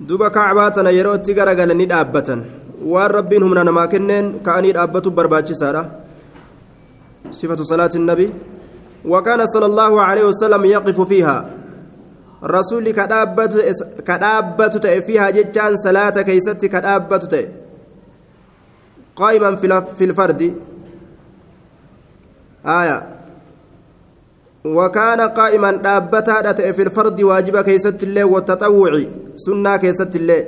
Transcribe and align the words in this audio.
duba 0.00 0.30
kacbaa 0.30 0.70
tana 0.70 0.90
yeroo 0.90 1.14
itti 1.20 1.34
garagalanii 1.34 1.86
dhaabbatan 1.86 2.44
waan 2.92 3.10
rabbiin 3.10 3.42
humna 3.42 3.64
namaa 3.64 3.86
kenneen 3.86 4.40
ka'anii 4.46 4.72
dhaabbatu 4.78 5.10
barbaachisaadha 5.10 5.84
sifatu 7.30 7.64
salaati 7.64 7.98
nabi 7.98 8.28
وكان 9.04 9.46
صلى 9.46 9.66
الله 9.66 10.02
عليه 10.02 10.24
وسلم 10.24 10.64
يقف 10.64 11.00
فيها 11.00 11.50
كدابت 12.92 13.52
كدابت 14.06 14.86
فيها 14.86 15.30
جتان 15.30 15.76
صلاة 15.76 16.10
كيست 16.10 16.66
كدابت 16.66 17.50
قائما 19.16 19.56
في 19.98 20.04
الفرد 20.04 20.54
آية 22.66 23.13
وكان 24.64 25.20
قائما 25.20 25.70
دابتا 25.70 26.72
في 26.72 26.82
الفرد 26.82 27.22
واجب 27.22 27.60
كيست 27.60 28.02
الله 28.02 28.24
والتطوع 28.24 28.92
سنة 29.36 29.76
كيست 29.76 30.16
الله 30.16 30.44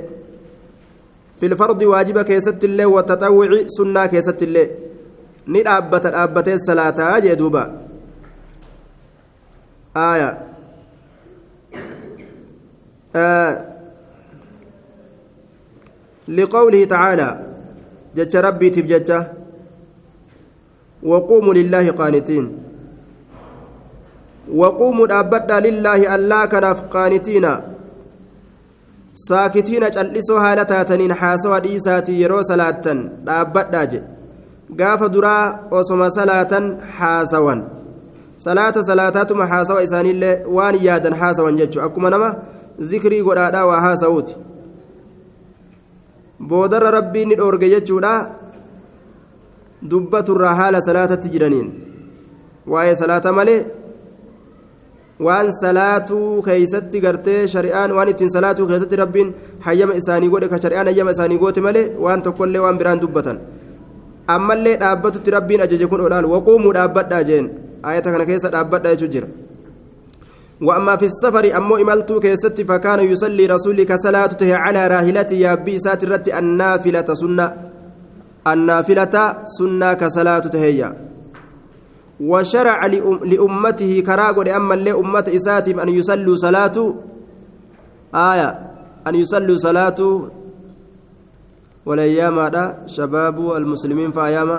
في 1.39 1.45
الفرد 1.45 1.83
واجب 1.83 2.21
كيست 2.21 2.63
الله 2.63 2.85
والتطوع 2.85 3.49
سنة 3.67 4.05
كيست 4.05 4.43
الله 4.43 4.67
ni 5.47 5.63
dhaabbata 5.63 6.11
dhaabbatee 6.11 6.57
salaataa 6.59 7.21
jee 7.21 7.35
duuba 7.35 7.63
aaya 9.95 10.29
لقوله 16.27 16.83
تعالى 16.85 17.29
جج 18.15 18.35
ربي 18.37 18.69
تبججه 18.69 19.19
وقوموا 21.03 21.53
لله 21.53 21.91
قانتين. 21.91 22.66
وقوموا 24.53 25.07
دابدا 25.07 25.59
لله 25.59 26.15
الله 26.15 26.45
كناف 26.45 26.83
قانتين 26.83 27.47
ساكتين 29.13 29.89
جلسوا 29.89 30.39
هالتاتنين 30.39 31.13
حاسوا 31.13 31.59
ديساتي 31.59 32.21
يرو 32.21 32.41
صلاة 32.41 32.85
دابدا 33.25 33.83
جي 33.83 34.01
gaafa 34.75 35.09
duraa 35.09 35.59
osoma 35.71 36.11
salaatan 36.11 36.65
haasawan 36.97 37.63
salaata 38.37 38.83
salaataatuma 38.83 39.45
haasawa 39.47 39.83
isaaniillee 39.83 40.43
waan 40.57 40.75
yaadan 40.87 41.13
haasawan 41.13 41.55
jechuudha 41.55 41.85
akkuma 41.85 42.09
nama 42.09 42.35
zikrii 42.79 43.21
godhaadhaa 43.27 43.65
waa 43.65 43.79
haasa'uuti 43.85 44.35
boodarra 46.49 46.91
rabbiin 46.91 47.29
ni 47.29 47.35
dhoorge 47.35 47.69
jechuudha 47.69 48.11
dubbaturraa 49.89 50.53
haala 50.61 50.81
salaatatti 50.81 51.29
jiraniin 51.29 51.71
waa'ee 52.73 52.95
salaata 52.95 53.33
malee 53.33 53.59
waan 55.25 55.51
salaatuu 55.61 56.41
keeysatti 56.47 57.01
gartee 57.05 57.47
shari'aan 57.53 57.91
waan 57.97 58.09
ittiin 58.13 58.29
salaatuu 58.35 58.67
keessatti 58.71 59.01
rabbiin 59.03 59.33
hayyama 59.67 59.97
isaanii 60.01 60.29
godhe 60.33 60.47
ka 60.53 60.61
shari'aan 60.63 60.87
hayyama 60.91 61.15
isaanii 61.17 61.39
goote 61.43 61.61
malee 61.67 61.87
waan 62.05 62.21
tokkollee 62.27 62.61
waan 62.65 62.77
biraan 62.81 63.01
dubbatan 63.03 63.39
ammallee 64.35 64.77
dhaabbatutti 64.83 65.35
rabbiin 65.37 65.65
ajaje 65.65 65.87
kun 65.91 66.05
olaal 66.07 66.29
waquumuu 66.35 66.73
dhaabbadhaa 66.77 67.23
jeen 67.31 67.51
ayata 67.91 68.11
kana 68.13 68.25
keessa 68.29 68.53
dhaabbadha 68.55 68.95
jechuu 68.95 69.13
jira 69.17 69.29
وأما 70.61 70.97
في 70.97 71.05
السفر 71.05 71.57
أمو 71.57 71.77
إملتو 71.77 72.19
كيست 72.19 72.61
فكان 72.61 72.99
يصلي 72.99 73.45
رسولك 73.45 73.95
صلاته 73.95 74.55
على 74.55 74.87
راهلته 74.87 75.35
يا 75.45 75.55
بي 75.55 75.79
ساترت 75.79 76.27
النافلة 76.39 77.09
سنة 77.21 77.47
النافلة 78.47 79.15
سنة 79.57 79.93
كصلاة 79.93 80.39
تهيا 80.39 80.89
وشرع 82.19 82.85
لأمته 83.25 83.99
كراغو 84.05 84.41
لأما 84.41 84.73
لأمة 84.73 85.25
إساتهم 85.35 85.79
أن 85.79 85.89
يصلوا 85.89 86.35
صلاة 86.35 86.77
آية. 88.15 88.49
أن 89.07 89.15
يصلوا 89.15 89.57
صلاة 89.57 89.99
والأيام 91.85 92.39
هذا 92.39 92.77
شباب 92.85 93.37
المسلمين 93.51 94.11
في 94.11 94.21
أيام 94.25 94.49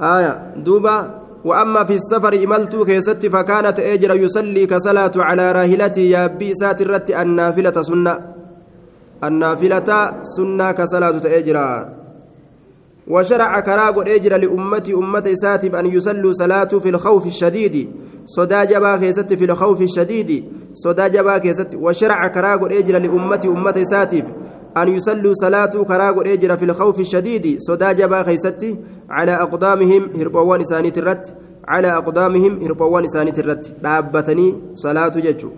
آية. 0.00 0.32
دوبا. 0.56 0.96
وأما 1.44 1.84
في 1.84 1.94
السفر 1.94 2.34
إملت 2.44 2.76
كيست 2.76 3.26
فكانت 3.26 3.78
أجر 3.80 4.14
يصلي 4.14 4.66
كصلاة 4.66 5.12
على 5.16 5.52
راهلتي 5.52 6.10
يا 6.10 6.26
بي 6.26 6.54
ساترت 6.54 7.10
النافلة 7.10 7.82
سنة. 7.82 8.14
النافلة 9.24 9.90
سنة 10.22 10.72
كصلاة 10.72 11.20
أجر 11.24 11.56
وشرع 13.08 13.60
كراغ 13.60 14.02
أجر 14.14 14.36
لأمتي 14.36 14.94
أمتي 14.94 15.36
ساتب 15.36 15.74
أن 15.74 15.86
يصلوا 15.86 16.32
صلاة 16.32 16.64
في 16.64 16.88
الخوف 16.88 17.26
الشديد. 17.26 17.90
صدا 18.26 18.64
جبا 18.64 18.96
كيست 18.96 19.32
في 19.32 19.44
الخوف 19.44 19.82
الشديد. 19.82 20.44
صدا 20.74 21.08
جبا 21.08 21.38
كيست. 21.38 21.74
وشرع 21.74 22.28
كراغ 22.28 22.78
أجر 22.78 22.98
لأمتي 22.98 23.48
أمتي 23.48 23.84
ساتب 23.84 24.24
أن 24.76 24.88
يصلوا 24.88 25.34
صلاة 25.34 25.74
كراغ 25.90 26.32
أجر 26.32 26.56
في 26.56 26.64
الخوف 26.64 27.00
الشديد. 27.00 27.56
صدا 27.58 27.92
جبا 27.92 28.22
كيست. 28.22 28.78
على 29.10 29.32
أقدامهم 29.32 30.10
هربوان 30.16 30.60
إساني 30.60 30.92
الرت 30.96 31.34
على 31.68 31.88
أقدامهم 31.96 32.58
هربوان 32.62 33.04
إساني 33.04 33.32
الرت 33.38 33.64
دابتني 33.82 34.54
صلاة 34.74 35.08
ججو. 35.08 35.50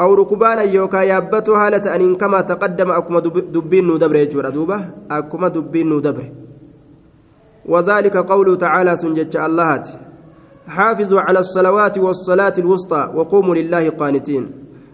أو 0.00 0.14
ركبانا 0.14 0.62
يوكا 0.62 0.96
يابتو 0.96 1.54
هالة 1.54 1.94
أن 1.96 2.16
كما 2.16 2.40
تقدم 2.40 2.90
أكما 2.90 3.20
دبين 3.54 3.86
ندبر 3.88 4.16
يجور 4.16 4.46
أدوبة 4.46 4.78
أكما 5.10 5.48
دبين 5.48 5.92
ندبر 5.92 6.24
وذلك 7.68 8.16
قوله 8.16 8.54
تعالى 8.54 8.96
سنجت 8.96 9.36
اللهات 9.36 9.88
حافظوا 10.66 11.20
على 11.20 11.38
الصلوات 11.38 11.98
والصلاة 11.98 12.52
الوسطى 12.58 13.10
وقوموا 13.14 13.54
لله 13.54 13.90
قانتين. 13.90 14.44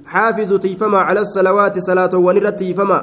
حافظوا 0.06 0.58
تيفما 0.58 0.98
على 0.98 1.20
الصلوات 1.20 1.78
صلاة 1.78 2.10
ونرى 2.14 2.50
تيفما. 2.50 3.00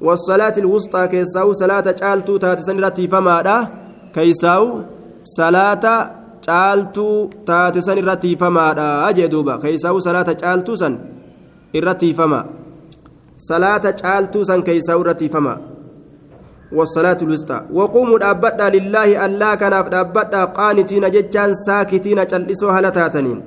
والصلاة 0.00 0.52
الوسطى 0.58 1.06
كيساو 1.06 1.52
صلاة 1.52 1.94
جالتو 2.00 2.36
تاتسن 2.36 2.94
تيفما 2.94 3.42
دا. 3.42 3.68
كيساو 4.14 4.82
صلاة 5.22 6.10
جالتو 6.48 7.30
تاتسن 7.46 8.18
تيفما 8.18 8.72
دا. 8.72 9.08
أجدوبا 9.08 9.56
كيساو 9.56 10.00
صلاة 10.00 10.28
جالتو 10.42 10.74
سن 10.74 10.98
إرتيفما 11.76 12.40
صلاة 13.36 13.84
جالتو 14.02 14.42
سن 14.42 14.62
كيساو 14.62 15.02
رتيفما 15.02 15.71
والصلاة 16.74 17.16
الوسطى. 17.22 17.58
وقوموا 17.72 18.18
دابدا 18.18 18.68
لله 18.68 19.26
ألا 19.26 19.54
كان 19.54 19.74
دابدا 19.90 20.44
قانتين 20.44 21.04
ججان 21.10 21.54
ساكتين 21.54 22.26
جلسوا 22.26 22.70
هلتاتنين. 22.70 23.38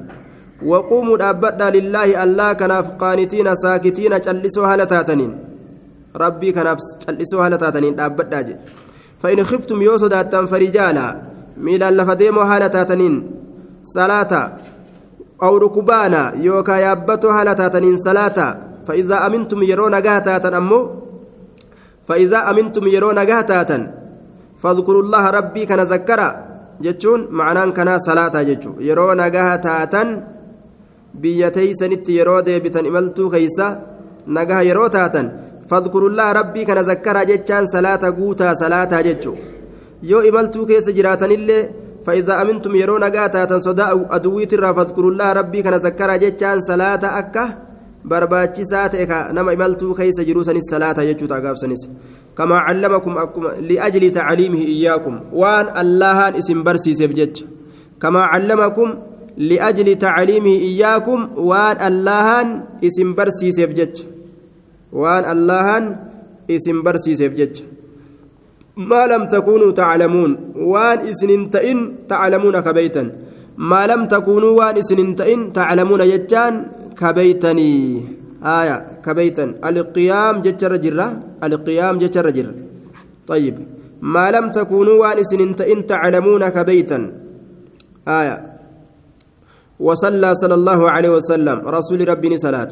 وقوموا 0.66 1.18
دابدا 1.18 1.70
لله 1.70 2.24
ألا 2.24 2.54
كان 2.54 2.72
قانتين 2.72 3.56
ساكتين 3.56 4.14
جلسوا 4.20 4.66
هلتاتنين. 4.68 5.32
ربي 6.16 6.52
كان 6.52 6.78
جلسوا 7.10 7.48
هلتاتنين 7.48 7.96
دابدا 7.96 8.42
جي. 8.42 8.56
فإن 9.22 9.44
خفتم 9.44 9.82
يوسداتا 9.82 10.46
فرجالا 10.46 11.22
ميلا 11.58 11.92
لفديمو 11.92 12.42
هلتاتنين. 12.42 13.14
صلاة 13.84 14.32
أو 15.44 15.58
ركبانا 15.58 16.34
يوكا 16.36 16.72
يابتو 16.72 17.30
هلتاتنين 17.30 17.98
صلاة. 17.98 18.38
فإذا 18.88 19.18
أمنتم 19.28 19.64
يرون 19.64 19.96
قاتاتا 19.96 20.58
أمو 20.58 20.80
فإذا 22.08 22.40
أمنتم 22.50 22.88
يرون 22.96 23.20
قهتاتا 23.20 23.78
فاذكروا 24.62 25.04
الله 25.04 25.24
ربي 25.30 25.66
كان 25.70 25.82
ذكرا 25.94 26.30
جتشون 26.84 27.20
معناه 27.40 27.66
كان 27.78 27.90
صلاة 28.08 28.36
جتشو. 28.50 28.72
يرون 28.90 29.22
قهتاتا 29.36 30.04
بيتي 31.22 31.74
سنت 31.80 32.10
يرو 32.10 32.40
ديبتن 32.40 32.86
إملتو 32.90 33.30
كيسا 33.34 33.68
نقها 34.36 34.62
يرو 34.70 34.88
تاتا. 34.88 35.22
فاذكروا 35.70 36.10
الله 36.10 36.28
ربي 36.32 36.62
كان 36.68 36.80
ذكرا 36.92 37.22
جتشان 37.30 37.64
صلاة 37.76 38.04
قوتا 38.18 38.54
صلاة 38.54 38.92
جتشو. 39.08 39.34
يو 40.04 40.20
إملتو 40.30 40.66
كيس 40.66 40.90
جراتن 40.98 41.32
اللي 41.32 41.60
فإذا 42.06 42.34
أمنتم 42.42 42.76
يرون 42.76 43.04
قهتاتا 43.16 43.58
صداء 43.58 43.92
أدويت 44.16 44.56
فاذكروا 44.56 45.12
الله 45.12 45.30
ربي 45.40 45.60
كان 45.66 45.76
ذكرا 45.88 46.16
جتشان 46.24 46.60
صلاة 46.70 47.04
أكه 47.20 47.48
barbaachisaa 48.12 48.90
ta'e 48.94 49.06
nama 49.34 49.54
imaltuu 49.58 49.94
keessa 50.00 50.24
jiru 50.30 50.44
sanis 50.48 50.70
salaata 50.74 51.06
jechuudha 51.10 51.42
gaafsanis 51.46 51.84
kamaa 52.38 52.62
callamakum 52.68 53.18
akkuma 53.18 53.54
liajli 53.70 54.12
tacliimihi 54.12 54.66
iyyaakum 54.76 55.20
waan 55.42 55.70
allahaan 55.84 56.40
isin 56.42 56.64
barsiiseef 56.64 57.14
jecha 57.20 57.46
kamaa 58.00 58.28
callamakum 58.34 58.96
liajli 59.52 59.96
tacliimihi 60.06 60.58
iyyaakum 60.72 61.30
waan 61.52 61.78
allahaan 61.90 62.58
isin 62.82 63.16
barsiiseef 63.16 63.72
jecha 63.80 64.06
waan 65.04 65.26
allahaan 65.36 65.96
isin 66.58 66.84
barsiiseef 66.84 67.34
jecha 67.40 67.76
ما 68.76 69.08
لم 69.08 69.28
تكونوا 69.28 69.72
تعلمون 69.72 70.32
وان 70.56 71.00
اسن 71.00 71.50
تئن 71.50 71.80
تعلمون 72.12 72.60
كبيتا 72.60 73.04
ما 73.58 73.88
لم 73.88 74.02
تكونوا 74.06 74.52
وان 74.60 74.78
اسن 74.78 75.16
تئن 75.16 75.54
تعلمون 75.54 76.02
يجان 76.02 76.54
كبيتني 77.00 77.72
آية 78.44 78.78
كبيتا 79.06 79.46
القيام 79.70 80.42
جتر 80.42 80.76
جرة 80.76 81.08
القيام 81.44 81.98
جتر 81.98 82.30
جرة 82.30 82.54
طيب 83.28 83.56
ما 84.02 84.32
لم 84.32 84.46
تكونوا 84.52 84.98
وانس 85.02 85.34
إن 85.74 85.86
تعلمون 85.86 86.44
كبيتا 86.50 87.00
آية 88.08 88.38
وصلى 89.80 90.36
صلى 90.36 90.54
الله 90.54 90.92
عليه 90.92 91.10
وسلم 91.10 91.58
رسول 91.68 92.10
ربي 92.10 92.38
صلاة 92.38 92.70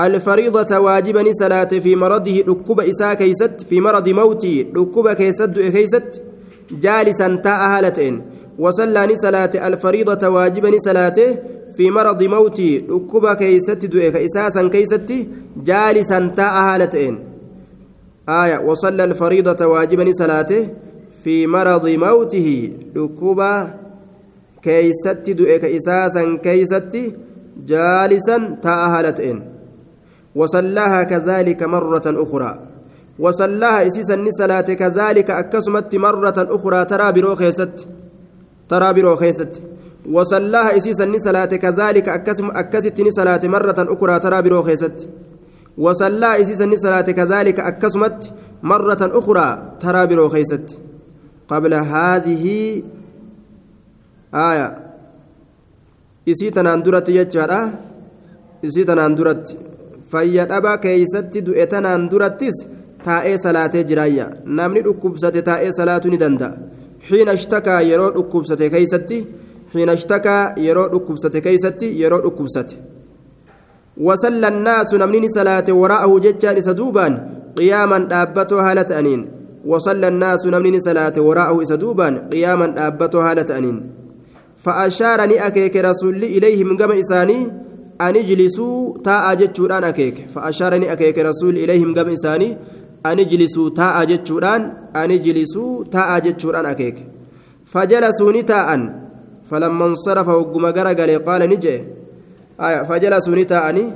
الفريضة 0.00 0.78
واجبا 0.78 1.24
صلاة 1.32 1.64
في 1.84 1.96
مرضه 1.96 2.44
ركوب 2.48 2.80
إساء 2.80 3.14
كيست 3.14 3.66
في 3.68 3.80
مرض 3.80 4.08
موتي 4.08 4.66
ركوب 4.76 5.08
كيست 5.08 5.50
كيست 5.50 6.22
جالسا 6.70 7.28
تاء 7.44 7.60
هالتين 7.72 8.22
وصلى 8.58 9.16
صلاة 9.16 9.50
الفريضة 9.68 10.28
واجبا 10.28 10.70
صلاته 10.78 11.36
في 11.76 11.90
مرض 11.90 12.22
موتي 12.22 12.84
ركوب 12.90 13.26
كيست 13.32 13.86
دؤك 13.86 14.16
إساسا 14.16 14.68
كيست 14.68 15.12
جالسا 15.56 16.32
تاء 16.36 16.54
هالتين 16.68 17.18
آية 18.28 18.58
وصلى 18.58 19.04
الفريضة 19.04 19.66
واجبا 19.66 20.12
صلاته 20.12 20.68
في 21.24 21.46
مرض 21.46 21.88
موته. 21.88 22.72
ركوب 22.96 23.42
كيست 24.62 25.30
دؤك 25.30 25.64
إساسا 25.64 26.38
كيست 26.42 26.94
جالسا 27.66 28.56
تاء 28.62 28.88
هالتين 28.88 29.42
وصلاها 30.34 31.02
كذلك 31.02 31.62
مرة 31.62 32.02
أخرى. 32.06 32.52
وصلاها 33.18 33.86
إسيسا 33.86 34.24
صلاة 34.28 34.60
كذلك 34.60 35.30
أكسمت 35.30 35.96
مرة 35.96 36.34
أخرى. 36.38 36.84
ترى 36.84 37.12
بروخيست 37.12 37.86
ترى 38.68 38.92
بروخيست 38.92 39.62
وصلاها 40.12 40.76
إسيسا 40.76 41.12
صلاة 41.16 41.52
كذلك 41.64 42.08
أكسم 42.08 42.46
أكست 42.50 42.98
صلاة 43.08 43.40
مرة 43.44 43.78
أخرى 43.78 44.18
ترى 44.24 44.42
بروخيست 44.42 45.08
وصلى 45.78 46.40
إسيسا 46.40 46.70
صلاة 46.74 47.08
كذلك 47.18 47.60
أكسمت 47.60 48.32
مرة 48.62 49.02
أخرى 49.02 49.48
ترى 49.80 50.06
بروخيست 50.06 50.66
قبل 51.48 51.74
هذه 51.74 52.44
آية 54.34 54.68
إسيتنا 56.28 56.74
أندرت 56.74 57.08
يجارة 57.08 57.60
إسيتنا 58.64 59.06
أندرت 59.06 59.46
dhaba 60.12 60.78
keeysatti 60.80 61.42
du'e 61.46 61.66
tanaan 61.68 62.08
durattis 62.10 62.56
taa'ee 63.04 63.36
salaatee 63.44 63.84
jiraayya 63.84 64.26
namni 64.58 64.80
dhukkubsate 64.86 65.42
taa'ee 65.48 65.72
salaatuu 65.78 66.10
ni 66.10 66.18
danda'a 66.22 66.56
xiina 67.08 67.32
ishtakaa 67.38 67.80
yeroo 67.90 68.10
dhukkubsate 68.16 68.70
keeysatti 68.74 69.18
xiina 69.72 69.92
ishtakaa 69.98 70.42
yeroo 70.66 70.88
dhukkubsate 70.94 71.40
keeysatti 71.46 71.88
yeroo 72.02 72.20
dhukkubsate 72.26 72.76
wasalla 74.06 74.48
annaasu 74.52 74.98
namni 75.02 75.20
ni 75.20 75.30
salaate 75.36 75.72
waraa'ahu 75.82 76.20
jechaan 76.26 76.58
isa 76.62 76.74
duubaan 76.80 77.20
qiyaaman 77.58 78.08
dhaabbatoo 78.10 78.60
haala 78.66 78.84
ta'aniin 78.90 79.22
wasalla 79.72 80.06
annaasu 80.12 80.50
namni 80.56 80.70
ni 80.76 80.80
salaate 80.88 81.20
waraa'ahu 81.28 81.62
isa 81.68 81.76
duubaan 81.84 82.20
qiyaaman 82.34 82.74
dhaabbatoo 82.80 83.22
haala 83.28 83.44
ta'aniin 83.52 83.80
فأشار 84.58 85.26
ني 85.30 85.46
أكيك 85.46 85.76
رسول 85.76 86.24
إليهم 86.24 86.76
كما 86.76 87.00
إساني 87.00 87.38
an 87.98 88.16
ijlisuu 88.16 88.98
taa'aa 89.06 89.34
jechuudhaan 89.40 89.84
akeeke 89.84 90.26
fa'ashaarani 90.34 90.88
akeeke 90.94 91.22
rasuulli 91.28 91.62
ilayhim 91.66 91.94
gama 91.94 92.12
isaanii 92.18 92.50
an 93.10 93.18
ijlisuu 93.24 93.70
taa'aa 93.78 94.04
jechuudhaan 94.10 94.66
an 95.00 95.10
ijlisuu 95.16 95.72
taa'aa 95.94 96.20
jechuudhaan 96.26 96.68
akeeke 96.72 97.02
fajalasuu 97.72 98.30
ni 98.36 98.42
taa'an 98.52 98.84
insarafa 99.50 100.32
hogguma 100.32 100.72
gara 100.72 100.94
galee 100.94 101.18
qaala 101.18 101.46
ni 101.46 101.56
jee 101.56 101.84
fajalasuu 102.88 103.34
ni 103.34 103.44
taa'ani 103.44 103.92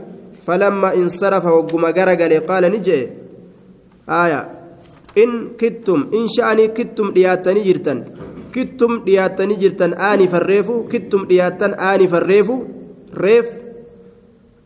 falamma 0.47 0.95
insarafa 0.95 1.49
hogguma 1.49 1.93
gara 1.93 2.17
galee 2.17 2.41
qaala 2.41 2.69
ni 2.69 2.79
jee 2.79 3.11
in 5.17 5.57
kittum 5.59 6.09
in 6.13 6.29
sha'anii 6.29 6.69
kittum 6.69 7.13
dhiyaattanii 7.15 7.65
jirtan 7.65 8.05
kittum 8.53 9.03
dhiyaattanii 9.07 9.57
jirtan 9.57 9.95
aani 9.99 10.29
farreefu 10.29 10.85
kittum 10.93 11.27
dhiyaattan 11.29 11.75
aani 11.79 12.09
farreefu 12.09 12.55
reef 13.25 13.47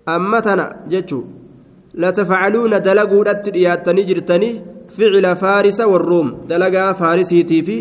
amma 0.06 0.40
tana 0.42 0.66
jechuun 0.88 1.24
latafcaluuna 1.94 2.80
dalaguudhatti 2.80 3.50
dhiyaattanii 3.56 4.04
jirtanii 4.04 4.60
ficila 4.96 5.34
faarisa 5.36 5.86
warruum 5.92 6.34
dalagaa 6.48 6.94
faarisiitii 6.94 7.62
fi 7.62 7.76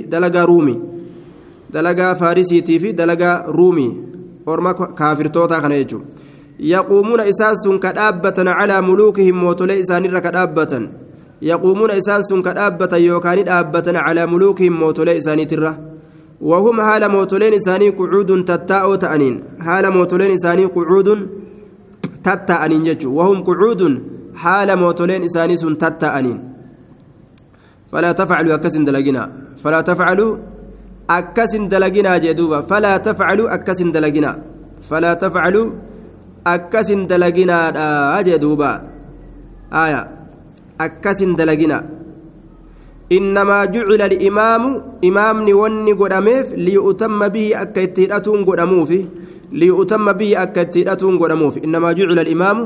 dalagaa 1.76 2.12
faarisiitii 2.22 2.80
fi 2.84 2.94
dalagaa 3.00 3.36
ruumii 3.58 3.92
orma 4.54 4.74
kaafirtootaa 5.00 5.62
kana 5.64 5.80
jechuudha 5.82 6.06
yaquumuuna 6.74 7.28
isaan 7.32 7.58
sun 7.64 7.80
ka 7.86 7.96
dhaabbatan 7.98 8.52
calaa 8.60 8.82
muluukihim 8.90 9.38
mootolee 9.46 9.80
isaanirra 9.84 10.22
ka 10.26 10.36
dhaabbatan 10.38 10.84
yaquumuuna 11.52 12.00
isaan 12.02 12.24
sun 12.30 12.44
ka 12.46 12.54
dhaabbatan 12.60 13.06
yookaan 13.08 13.44
dhaabbatan 13.50 14.02
calaa 14.06 14.28
muluukihim 14.36 14.80
mootolee 14.84 15.18
isaaniitirra 15.24 15.74
وهم 16.52 16.78
حال 16.82 17.04
موتولين 17.16 17.54
إساني 17.54 17.90
قعود 17.90 18.30
تتاؤ 18.46 18.96
تأنين 18.96 19.36
حال 19.66 19.86
موتولين 19.98 20.32
إساني 20.38 20.66
قعود 20.76 21.10
tatta'aniin 22.26 22.84
jechuun 22.90 23.14
wahum 23.18 23.40
qucuudun 23.48 23.94
haala 24.44 24.76
mootoleen 24.82 25.24
isaanii 25.30 25.58
sun 25.62 25.78
tatta'aniin 25.84 26.40
falaa 27.92 28.14
tafcaluu 28.20 28.54
akkasin 28.58 28.86
dalaginaa 28.88 29.28
falaa 29.64 29.84
tafcaluu 29.90 30.32
akkasin 31.08 31.70
dalaginaa 31.70 32.20
jee 32.20 32.34
duuba 32.34 32.64
falaa 32.64 33.00
tafcaluu 33.00 33.48
akkasin 33.56 33.92
dalaginaa 33.96 34.38
falaa 34.90 35.16
tafcaluu 35.16 35.72
akkasin 36.46 37.08
dalaginaadha 37.08 38.24
jee 38.28 38.40
duuba 38.40 38.72
aya 39.72 40.02
akkasin 40.88 41.36
dalaginaa 41.36 41.84
إنما 43.06 43.66
جعل 43.66 44.02
الإمام 44.02 44.64
إمامني 45.06 45.54
وني 45.54 45.94
قداميف 45.94 46.58
ليؤتم 46.58 47.28
به 47.28 47.48
أكيتيراتون 47.62 48.46
قداموفي. 48.50 49.06
ليؤتم 49.54 50.12
به 50.12 50.42
أكتيرتون 50.44 51.20
قدموف 51.20 51.58
إنما 51.58 51.92
جعل 51.92 52.20
الإمام 52.20 52.58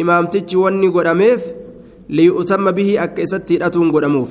إمام 0.00 0.26
تجي 0.26 0.56
وني 0.56 0.88
قدميف 0.88 1.40
ليؤتم 2.10 2.70
به 2.70 3.02
أكستيرتون 3.04 3.92
قدموف 3.92 4.30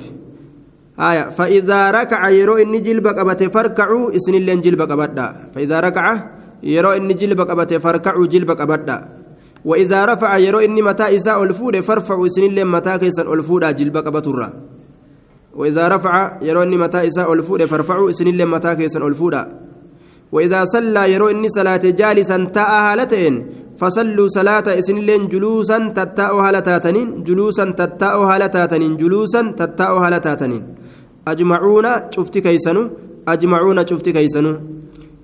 آية 1.00 1.24
فإذا 1.30 1.90
ركع 1.90 2.28
يرو 2.28 2.56
إني 2.56 2.78
جلب 2.78 3.06
قبته 3.06 3.48
فركعوا 3.48 4.16
إسن 4.16 4.34
اللين 4.34 4.60
جلب 4.60 4.82
قبدا 4.82 5.26
فإذا 5.54 5.80
ركع 5.80 6.06
يرو 6.62 6.90
إني 6.90 7.14
جلب 7.14 7.40
قبته 7.40 7.78
فركعوا 7.78 8.26
جلب 8.26 8.50
قبدا 8.50 9.08
وإذا 9.64 10.04
رفع 10.04 10.36
يرو 10.36 10.58
إني 10.58 10.82
متى 10.82 11.16
إساء 11.16 11.42
الفود 11.42 11.80
فارفعوا 11.80 12.26
إسن 12.26 12.42
اللين 12.42 12.66
متى 12.66 12.98
كيسا 12.98 13.22
الفود 13.22 13.76
جلب 13.76 13.96
قبتورا 13.96 14.52
وإذا 15.54 15.88
رفع 15.88 16.14
يرو 16.42 16.62
إني 16.62 16.76
متى 16.76 17.06
إساء 17.06 17.32
الفود 17.32 17.64
فارفعوا 17.64 18.10
إسن 18.10 18.26
اللين 18.26 18.48
متى 18.48 18.74
كيسا 18.74 19.00
الفود 19.00 19.34
وإذا 20.32 20.64
صلى 20.64 21.12
يرو 21.12 21.28
إني 21.28 21.48
صلاة 21.48 21.84
جالسا 22.00 22.36
تاء 22.56 22.70
هالتين 22.70 23.34
فصلوا 23.80 24.28
صلاة 24.28 24.66
إسن 24.78 24.98
لين 25.08 25.28
جلوسا 25.28 25.78
تتاء 25.96 26.34
هالتاتنين 26.44 27.08
جلوسا 27.24 27.64
تتاء 27.80 28.16
هالتاتنين 28.30 28.96
جلوسا 28.96 29.42
تتاء 29.58 29.92
هالتاتنين 30.04 30.62
ajmacuuna 31.26 31.92
cufti 32.14 32.42
keeysanu 32.42 32.82
ajmacuuna 33.26 33.84
cufti 33.84 34.12
keeysanu 34.12 34.52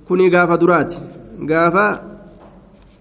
kuni 0.07 0.31
gaafa 0.31 0.57
duraati. 0.62 0.99
Gaafa 1.50 1.85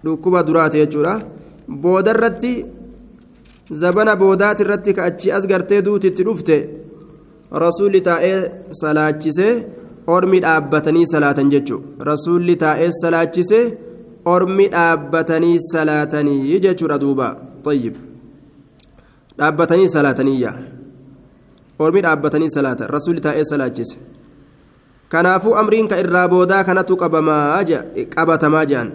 dhukkuba 0.04 0.42
duraati 0.42 0.76
jechuudha. 0.78 1.20
Booda 1.68 2.10
irratti 2.10 2.52
zabana 3.70 4.16
boodaati 4.16 4.62
irratti 4.62 4.94
ka 4.94 5.04
achi 5.04 5.32
as 5.32 5.46
gartee 5.46 5.82
duutitti 5.82 6.24
dhufte 6.28 6.56
rasuulli 7.64 8.00
taa'ee 8.08 8.38
salaachisee 8.80 9.52
ormi 10.06 10.40
dhaabbatanii 10.44 11.06
salaatan 11.12 11.50
jechuu. 11.50 11.80
Rasuulli 12.10 12.56
taa'ee 12.56 12.90
salaachisee 13.02 13.64
ormi 14.24 14.68
dhaabbatanii 14.74 15.58
salaatanii 15.72 16.60
jechuudha 16.64 16.98
duuba. 17.04 17.28
Xayyib 17.64 17.94
dhaabbatanii 19.38 19.88
salaataniyya 19.88 20.52
ormi 21.78 22.00
dhaabbatanii 22.06 22.50
salaatan 22.56 22.90
rasuulli 22.96 23.20
taa'ee 23.26 23.44
salaachise 23.50 23.96
kanaafuu 25.08 25.54
amriin 25.62 25.88
ka 25.88 26.00
irraa 26.04 26.28
boodaa 26.28 26.62
kanatu 26.64 26.96
qabatamaa 26.96 28.64
jedhan 28.70 28.92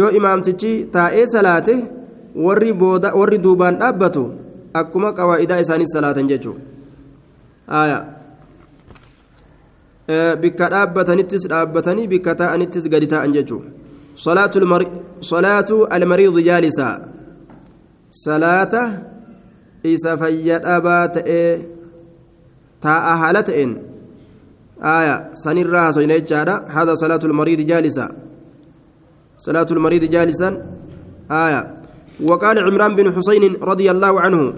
yoo 0.00 0.10
imaamtichi 0.20 0.72
taa'ee 0.98 1.26
salaate 1.34 1.74
warri 2.44 3.38
duubaan 3.46 3.78
dhaabbatu 3.82 4.22
akkuma 4.82 5.12
qawaa'idaa 5.18 5.60
isaanii 5.64 5.90
salaatan 5.94 6.28
jechuudha. 6.28 6.68
bikka 10.40 10.70
dhaabbatanittis 10.72 11.44
dhaabbatanii 11.52 12.08
bikka 12.08 12.34
taa'anittis 12.34 12.88
gadi 12.88 13.06
taa'an 13.12 13.32
jechuudha 13.32 13.68
salaatu 15.20 15.86
almariidi 15.96 16.42
jaalisaa 16.48 16.94
salaata 18.24 18.82
isa 19.84 20.16
fayya 20.16 20.58
dhabaa 20.64 21.08
ta'ee 21.16 21.77
haala 22.82 23.42
ta'een 23.42 23.88
آية 24.78 25.34
سنرى 25.34 25.80
حسين 25.90 26.12
جارة 26.24 26.64
هذا 26.70 26.94
صلاة 26.94 27.18
المريض 27.24 27.60
جالسا 27.66 28.06
صلاة 29.38 29.66
المريض 29.70 30.04
جالسا 30.04 30.62
آية 31.30 31.76
وقال 32.22 32.58
عمران 32.58 32.94
بن 32.94 33.12
حسين 33.12 33.58
رضي 33.58 33.90
الله 33.90 34.20
عنه 34.20 34.54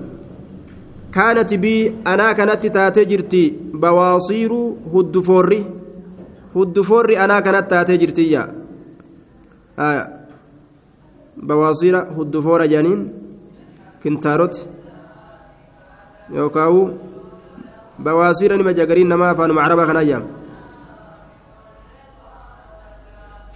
كانت 1.13 1.55
بي 1.55 2.05
أنا 2.07 2.33
كانت 2.33 2.67
تاتي 2.67 3.05
جرتي 3.05 3.45
بواصير 3.75 4.53
هدفوري 4.95 5.65
هدفوري 6.57 7.15
أنا 7.25 7.41
كانت 7.41 7.71
تاتي 7.71 7.97
جرتي 7.97 8.31
يا 8.31 8.45
آه 9.79 10.05
بواصير 11.37 11.97
هدفور 11.97 12.67
جانين 12.67 13.01
kintaaroti. 14.01 14.65
Yookaan 16.33 16.97
bawaasiira 18.05 18.57
nima 18.61 18.73
jagariin 18.79 19.09
namaa 19.13 19.31
afaanuma 19.35 19.65
carabaa 19.65 19.91
kan 19.91 20.01
ayyaam 20.05 20.25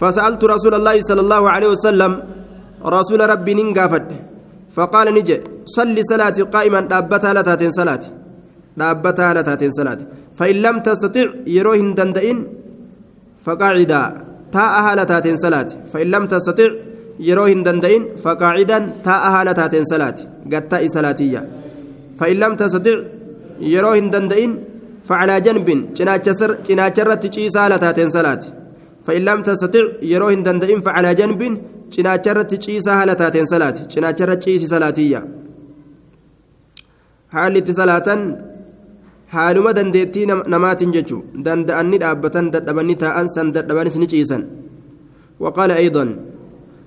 فسألت 0.01 0.43
رسول 0.43 0.73
الله 0.75 0.95
صلى 1.09 1.21
الله 1.25 1.43
عليه 1.55 1.69
وسلم 1.75 2.11
رسول 2.83 3.21
ربي 3.31 3.53
ننقافد 3.57 4.05
فقال 4.75 5.07
نجي 5.15 5.37
صلي 5.75 6.01
صلاتي 6.11 6.41
قائما 6.55 6.79
دابتها 6.91 7.31
لتاتين 7.37 7.71
صلاتي. 7.79 8.09
دابتها 8.77 9.33
لتاتين 9.37 9.71
صلاتي. 9.71 10.05
فإن 10.37 10.55
لم 10.65 10.75
تستطع 10.87 11.27
يروهن 11.47 11.95
دندئن 11.95 12.37
فقاعدا. 13.45 14.01
تاءها 14.51 14.91
لتاتين 14.99 15.37
صلاتي. 15.45 15.75
فإن 15.91 16.07
لم 16.11 16.23
تستطع 16.33 16.69
يروهن 17.19 17.63
دندئن 17.63 18.01
فقاعدا 18.23 18.79
تاءها 19.07 19.39
لتاتين 19.47 19.83
صلاتي. 19.91 20.23
قد 20.51 20.63
تاء 20.67 20.83
صلاتية 20.87 21.41
فإن 22.19 22.35
لم 22.43 22.53
تستطع 22.55 22.97
يروهن 23.59 24.09
دندئن 24.13 24.51
فعلى 25.07 25.35
جنب 25.45 25.67
جناجرت 26.67 27.23
تشيسا 27.33 27.69
لتاتين 27.71 28.09
صلاتي 28.09 28.49
فإن 29.05 29.21
لم 29.29 29.39
تستطع 29.47 29.85
يروهن 30.13 30.43
دندئن 30.47 30.79
فعلى 30.85 31.09
جنب 31.19 31.41
جناجرت 31.93 32.51
تشيسا 32.61 33.05
لتاتين 33.09 33.45
صلاتي 33.53 33.83
جناجرت 33.93 34.39
تشيسي 34.43 34.67
صلاتية 34.73 35.21
حالة 37.33 37.67
صلاة 37.81 38.09
dandeettii 39.75 40.25
namaatiin 40.53 40.91
jechu. 40.95 41.17
Danda'anni 41.45 41.97
dhaabbatan 42.03 42.53
dadhabanii 42.53 42.95
taa'an 43.03 43.27
san 43.35 43.51
dadhabanis 43.55 43.97
ni 43.99 44.07
ciisan. 44.07 44.41
وقال 45.39 45.71
أيضا 45.71 46.05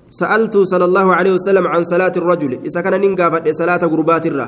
سألت 0.09 0.55
صلى 0.57 0.85
الله 0.85 1.07
عليه 1.15 1.33
وسلم 1.33 1.67
عن 1.67 1.83
صلاة 1.83 2.11
الرجل 2.17 2.51
إذا 2.65 2.81
كان 2.81 3.01
ننقافت 3.01 3.45
صلاة 3.61 3.83
قربات 3.93 4.25
الرا 4.25 4.47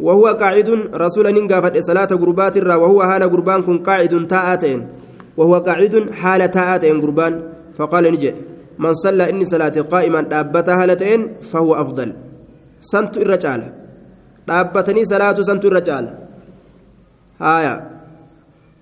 وهو 0.00 0.26
قاعد 0.26 0.68
رسول 0.94 1.26
ننقافت 1.32 1.78
صلاة 1.78 2.06
قربات 2.06 2.56
الرا 2.56 2.74
وهو 2.74 3.02
هال 3.02 3.22
قربان 3.22 3.62
كن 3.62 3.78
قاعد 3.78 4.26
تاءتين 4.28 4.88
وهو 5.36 5.54
قاعد 5.58 6.10
حال 6.10 6.50
تاءتين 6.50 7.00
قربان. 7.00 7.34
فقال 7.76 8.04
نجي 8.12 8.34
من 8.78 8.94
صلى 8.94 9.30
إني 9.30 9.44
صلاة 9.44 9.76
قائما 9.92 10.20
دابتها 10.20 10.82
هالتين 10.82 11.20
فهو 11.40 11.74
أفضل. 11.74 12.12
سنت 12.80 13.16
الرجال. 13.16 13.72
دابتني 14.48 15.04
صلاة 15.04 15.34
سنت 15.34 15.64
الرجال. 15.64 16.04
هايا 17.40 17.90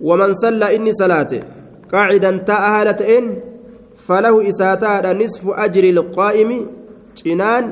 ومن 0.00 0.32
صلى 0.32 0.76
إني 0.76 0.92
صلاته 0.92 1.40
قاعدا 1.92 2.30
تاء 2.36 2.62
هالتين 2.70 3.40
فله 4.06 4.48
إساتا 4.48 5.12
نصف 5.12 5.42
أجر 5.48 5.84
القائم 5.84 6.50
جنان 7.24 7.64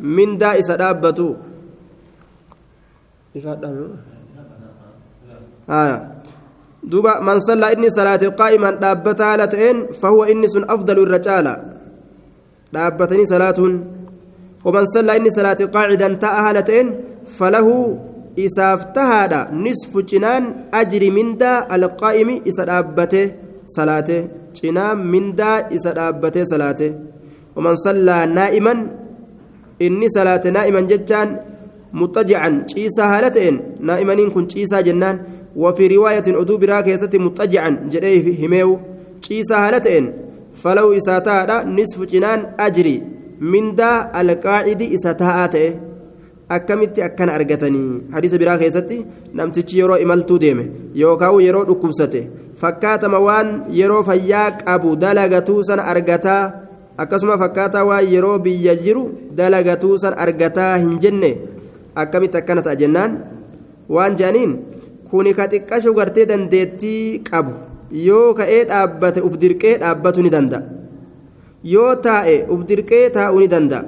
من 0.00 0.38
دا 3.36 3.52
إسدابته 3.52 3.88
آية 5.70 5.98
دوبا 6.90 7.12
من 7.20 7.38
صلى 7.38 7.66
إني 7.72 7.90
صلاة 7.90 8.22
قائما 8.40 8.70
دابتا 8.82 9.24
هالتين 9.32 9.76
فهو 10.00 10.24
إني 10.24 10.48
سن 10.48 10.64
أفضل 10.74 10.98
الرجال 11.06 11.46
دابتني 12.72 13.24
صلاة 13.26 13.58
ومن 14.64 14.84
صلى 14.94 15.12
إني 15.16 15.30
صلاة 15.30 15.60
قاعدا 15.74 16.08
تاء 16.22 16.34
هالتين 16.46 16.86
فله 17.38 17.68
isaaf 18.36 18.92
tahaadha 18.96 19.40
nisfu 19.64 20.04
cinaan 20.10 20.68
ajri 20.80 21.08
mindaa 21.18 21.64
alqaa'imi 21.76 22.34
isa 22.50 22.68
dhaabbate 22.70 23.22
salaate 23.76 24.18
cinaa 24.58 24.92
mindaa 25.12 25.56
isa 25.76 25.90
dhaabbate 25.98 26.40
salaate 26.52 26.88
waman 27.56 27.76
sallaa 27.86 28.22
naa'iman 28.38 28.80
inni 29.86 30.08
salaate 30.16 30.48
naa'iman 30.56 30.88
jechaan 30.92 31.28
muxajican 32.01 32.63
ciisaa 32.71 33.07
haala 33.13 33.29
ta'een 33.37 33.61
naa'imaniin 33.89 34.31
kun 34.31 34.47
ciisaa 34.55 34.83
jennaan 34.89 35.19
وفي 35.55 35.87
رواية 35.87 36.23
أدو 36.27 36.57
برا 36.57 36.81
كيست 36.81 37.15
مضطجعا 37.15 37.69
جديه 37.91 38.45
هميو 38.45 38.79
ciisaa 39.21 39.59
haala 39.63 39.79
ta'een 39.85 40.05
falau 40.61 40.93
isaa 40.99 41.21
taa'adha 41.27 41.57
nisfu 41.77 42.05
cinaan 42.11 42.41
ajri 42.65 42.95
mindaa 43.53 43.97
alqaacidi 44.21 44.85
isa 44.97 45.11
taa'aa 45.21 45.47
ta'e 45.55 45.67
akkamitti 46.55 47.03
akkana 47.07 47.35
argatanii 47.39 47.91
hadiisa 48.13 48.39
biraa 48.41 48.57
keessatti 48.61 48.97
namtichi 49.39 49.79
yeroo 49.81 49.99
imaltuu 50.05 50.39
deeme 50.43 50.65
yookaan 51.01 51.37
yeroo 51.47 51.63
dhukkubsate 51.69 52.21
fakkaatama 52.61 53.19
waan 53.27 53.53
yeroo 53.79 54.01
fayyaa 54.09 54.49
qabu 54.63 54.95
dalagatuu 55.03 55.61
san 55.69 55.85
argataa 55.93 56.43
akkasuma 57.03 57.37
fakkaataa 57.43 57.87
waan 57.89 58.11
yeroo 58.13 58.37
biyya 58.45 58.75
jiru 58.83 59.03
dalagatuu 59.39 59.95
san 60.03 60.19
argataa 60.25 60.73
hin 60.77 60.99
jenne 61.05 61.31
akkamitti 62.02 62.36
akkana 62.38 62.62
ta'a 62.62 62.76
jennaan? 62.76 63.12
Waan 63.88 64.16
jedhaniin 64.18 64.52
kuni 65.10 65.34
ka 65.34 65.46
xiqqashu 65.52 65.94
gartee 65.98 66.26
dandeettii 66.30 67.22
qabu 67.30 67.52
yoo 68.06 68.34
ka'ee 68.38 68.64
dhaabbate 68.70 69.20
uf 69.26 69.34
dirqee 69.42 69.78
dhaabbatu 69.82 70.22
ni 70.22 70.30
danda'a. 70.30 70.62
Yoo 71.74 71.92
taa'e 72.06 72.46
uf 72.52 72.64
dirqee 72.68 73.10
taa'uu 73.18 73.38
ni 73.42 73.48
danda'a. 73.48 73.84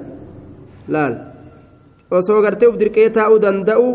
Laal. 0.87 1.15
osoo 2.17 2.41
gartee 2.41 2.67
uf 2.71 2.77
dirqee 2.81 3.09
taa'uu 3.17 3.39
danda'u 3.43 3.89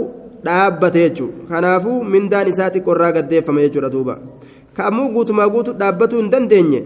dhaabbate 0.47 1.00
jechuudha 1.04 1.49
kanaafuu 1.49 1.97
mindaan 2.12 2.49
isaa 2.52 2.71
xiqqoorraa 2.75 3.12
gaddeeffame 3.16 3.62
jechuudha 3.66 3.90
duuba. 3.94 4.14
Ka 4.76 4.87
ammoo 4.90 5.09
guutumaa 5.14 5.49
guutu 5.54 5.73
dhaabbatuu 5.80 6.21
hin 6.23 6.30
dandeenye? 6.35 6.80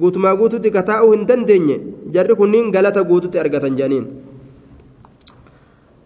Guutumaa 0.00 0.36
guututti 0.40 0.70
ka 0.70 0.82
taa'uu 0.90 1.12
hin 1.12 1.26
dandeenye? 1.28 1.76
Jarri 2.14 2.34
kunniin 2.40 2.70
galata 2.72 3.02
guututti 3.10 3.38
argatan 3.42 3.76
jedhaniin. 3.76 4.06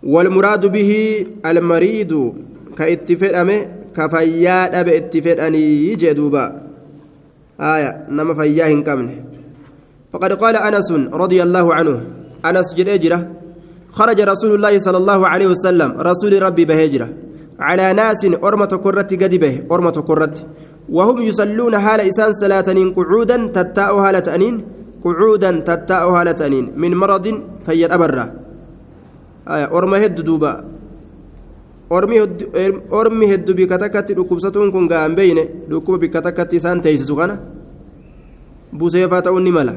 والمراد 0.02 0.72
به 0.72 0.90
المريض 1.46 2.32
كاتفدامه 2.78 3.66
كفيا 3.96 4.68
دب 4.68 4.88
اتفداني 4.88 5.94
جدوبا 5.94 6.62
آية 7.60 8.06
نما 8.10 8.34
فيا 8.34 8.66
هنكمن 8.72 9.08
فقد 10.12 10.32
قال 10.32 10.56
أنس 10.56 10.92
رضي 10.92 11.42
الله 11.42 11.74
عنه 11.74 12.00
أنس 12.44 12.74
جريجره 12.74 13.28
خرج 13.92 14.20
رسول 14.20 14.54
الله 14.54 14.78
صلى 14.78 14.96
الله 14.96 15.28
عليه 15.28 15.46
وسلم 15.46 15.90
رسول 16.00 16.42
ربي 16.42 16.64
بهجرة 16.64 17.08
على 17.60 17.92
ناس 17.92 18.24
أرمة 18.24 18.66
كرت 18.84 19.22
قد 19.22 19.34
به 19.34 19.54
أرمة 19.72 19.90
كرت 20.08 20.46
وهم 20.88 21.18
يصلون 21.22 21.78
حال 21.78 22.00
إسان 22.00 22.32
صلاة 22.32 22.68
قعودا 22.96 23.36
تتاء 23.46 23.94
هالة 23.94 24.34
أنين 24.34 24.64
قعودا 25.04 25.50
تتاء 25.50 26.08
هالة 26.10 26.46
أنين. 26.46 26.72
من 26.76 26.96
مرض 26.96 27.26
فيد 29.46 29.54
أبرة 29.54 29.56
آية 29.56 29.78
أرمى 29.78 30.06
هد 30.06 30.20
دوبا 30.24 30.64
أرمي 32.92 33.34
هد 33.34 33.50
بكتكت 33.50 34.12
ركوبستون 34.12 34.70
كن 34.70 34.88
قام 34.88 35.14
بين 35.14 35.38
ركوب 35.72 36.00
بكتكت 36.00 36.54
إسان 36.54 36.80
تيسسو 36.80 37.16
كان 37.16 37.38
بوسيفا 38.72 39.20
تأوني 39.20 39.52
ملا 39.52 39.74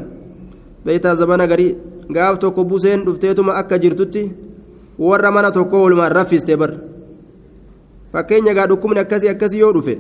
بيتا 0.86 1.14
زبانا 1.14 1.46
قريب 1.46 1.76
gaaf 2.16 2.38
tokko 2.38 2.64
buseen 2.70 3.06
dhufteetuma 3.06 3.54
akka 3.58 3.80
jirtutti 3.84 4.32
warra 5.00 5.32
mana 5.32 5.52
tokko 5.52 5.82
walumaan 5.84 6.12
raffiste 6.18 6.54
bar 6.58 6.72
fakkeenya 8.14 8.54
gaa 8.54 8.68
dhukkubni 8.70 9.00
akkasii 9.00 9.30
akkasii 9.30 9.60
yoo 9.60 9.74
dhufe 9.74 9.96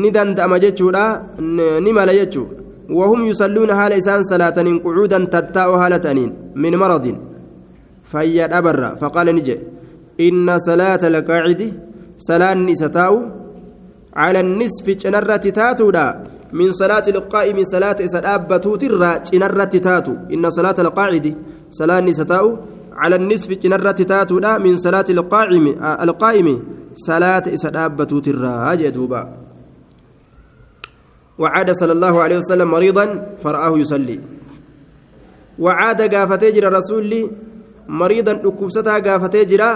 ni 0.00 0.10
danda'ama 0.10 0.58
jechuudha 0.64 1.02
ni 1.84 1.92
mala 1.92 2.14
jechuu 2.14 2.46
وهم 2.90 3.20
يصلون 3.30 3.70
حال 3.74 3.92
إسان 3.92 4.22
صلاة 4.22 4.58
قعودا 4.84 5.18
تتاء 5.24 5.78
حالة 5.78 6.10
أنين 6.10 6.30
من 6.54 6.74
مرض 6.76 7.29
فيا 8.10 8.58
أبر 8.58 8.96
فقال 9.00 9.26
نجي 9.36 9.56
إن 10.26 10.48
صلاة 10.58 11.02
القاعد 11.10 11.60
صلاة 12.18 12.54
نستاء 12.54 13.12
على 14.22 14.40
النصف 14.40 14.86
جنرة 15.02 15.44
تاتو 15.58 15.88
من 16.52 16.68
صلاة 16.72 17.06
القائم 17.14 17.58
صلاة 17.74 17.98
سدابة 18.14 18.64
ترى 18.82 19.10
جنرة 19.32 19.64
تاتو. 19.86 20.14
إن 20.34 20.44
صلاة 20.50 20.78
القاعد 20.78 21.26
صلاة 21.70 22.06
ستاو 22.20 22.46
على 22.92 23.16
النصف 23.16 23.50
جنرة 23.62 23.98
تاتو 24.10 24.38
لا 24.38 24.58
من 24.58 24.74
صلاة 24.76 25.08
القائم 25.10 25.64
آه 25.78 26.02
القائم 26.04 26.48
صلاة 27.08 27.46
سدابة 27.54 28.10
ترى. 28.26 28.76
جدوبا 28.76 29.22
وعاد 31.38 31.68
صلى 31.80 31.92
الله 31.92 32.14
عليه 32.22 32.36
وسلم 32.42 32.68
مريضا 32.70 33.04
فرآه 33.42 33.78
يصلي. 33.78 34.20
وعاد 35.58 36.14
قافت 36.14 36.44
جرى 36.44 36.66
الرسول 36.66 37.30
مريضا 37.88 38.32
أكبستا 38.32 38.98
قافت 38.98 39.36
جرى 39.36 39.72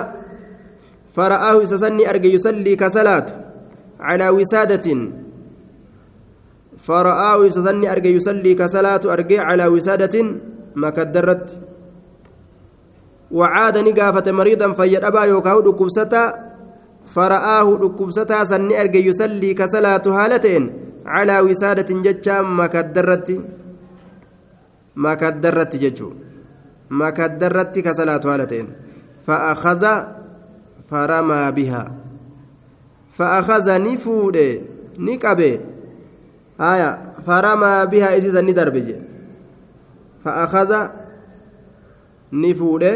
فرآه 1.16 1.64
سسني 1.64 2.10
أرجى 2.10 2.34
يصلي 2.34 2.76
كصلاة 2.76 3.26
على 4.00 4.28
وسادة 4.28 4.86
فرآه 6.86 7.44
يسني 7.46 7.92
أرجع 7.92 8.10
يصلي 8.10 8.54
كصلاة 8.54 9.00
أرجع 9.04 9.40
على 9.42 9.66
وسادة 9.66 10.14
ما 10.74 10.90
كدرت 10.90 11.56
وعاد 13.30 13.76
نقافة 13.78 14.32
مريضا 14.32 14.72
فيد 14.72 15.04
أبا 15.04 15.22
يوكاو 15.24 15.60
دكوبستا 15.60 16.22
فرآه 17.14 17.68
دكوبستا 17.82 18.44
سني 18.44 18.80
أرجع 18.80 19.00
يصلي 19.00 19.54
كصلاة 19.54 20.02
هالتين 20.06 20.64
على 21.06 21.40
وسادة 21.40 21.90
ججا 22.04 22.42
ما 22.42 22.66
كدرت 22.66 23.28
ما 24.96 25.14
كدرت 25.14 25.76
ججو 25.76 26.08
makaddarratti 27.00 27.82
ka 27.82 27.92
salaatu 27.98 28.28
haala 28.30 28.46
ta'een 28.46 28.68
fa'aakaza 29.26 29.92
faramaa 30.90 31.48
bihaa 31.52 31.88
fa'aakaza 33.16 33.78
ni 33.78 33.96
fuudhe 33.98 34.48
ni 34.98 35.18
qabe 35.18 35.50
haya 36.58 36.88
faramaa 37.26 37.86
bihaa 37.86 38.14
isiisan 38.18 38.44
ni 38.46 38.52
darbe 38.54 38.80
je 38.86 38.96
fa'aakaza 40.24 40.80
ni 42.32 42.54
fuudhe 42.54 42.92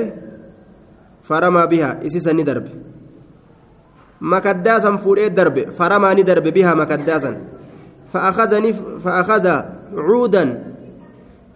faramaa 1.22 1.66
bihaa 1.66 1.96
isiisan 2.06 2.36
ni 2.36 2.44
darbe 2.44 2.70
makaddaasan 4.20 4.98
fuudhee 5.02 5.30
darbe 5.30 5.66
faramaa 5.78 6.14
ni 6.14 6.22
darbe 6.24 6.50
bihaa 6.52 6.74
makaddaasan 6.74 7.36
fa'aakaza 8.12 9.54
cuudan 9.94 10.48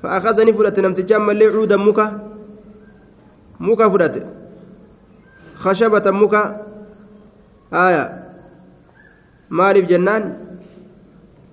fa'aakaza 0.02 0.44
ni 0.44 0.52
fudhate 0.52 0.82
namtichaan 0.82 1.22
mallee 1.22 1.50
cuudan 1.50 1.80
muka 1.80 2.31
muka 3.58 3.88
haya 7.72 8.04
maaliif 9.48 9.86
jennaan 9.88 10.24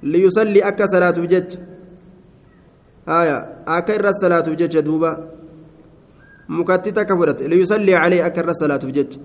liyusallii 0.03 0.63
akka 0.70 0.88
salaatuuf 0.88 1.27
jecha 1.27 1.60
haya 3.06 3.38
akka 3.65 3.96
irra 3.96 4.13
salaatuuf 4.13 4.58
jecha 4.60 4.82
duuba 4.82 5.12
mukatti 6.48 6.91
takka 6.91 7.18
fudhate 7.18 7.48
liyusallii 7.48 7.96
calee 8.01 8.22
akka 8.24 8.41
irra 8.44 8.53
salaatuuf 8.53 8.91
jecha 8.91 9.20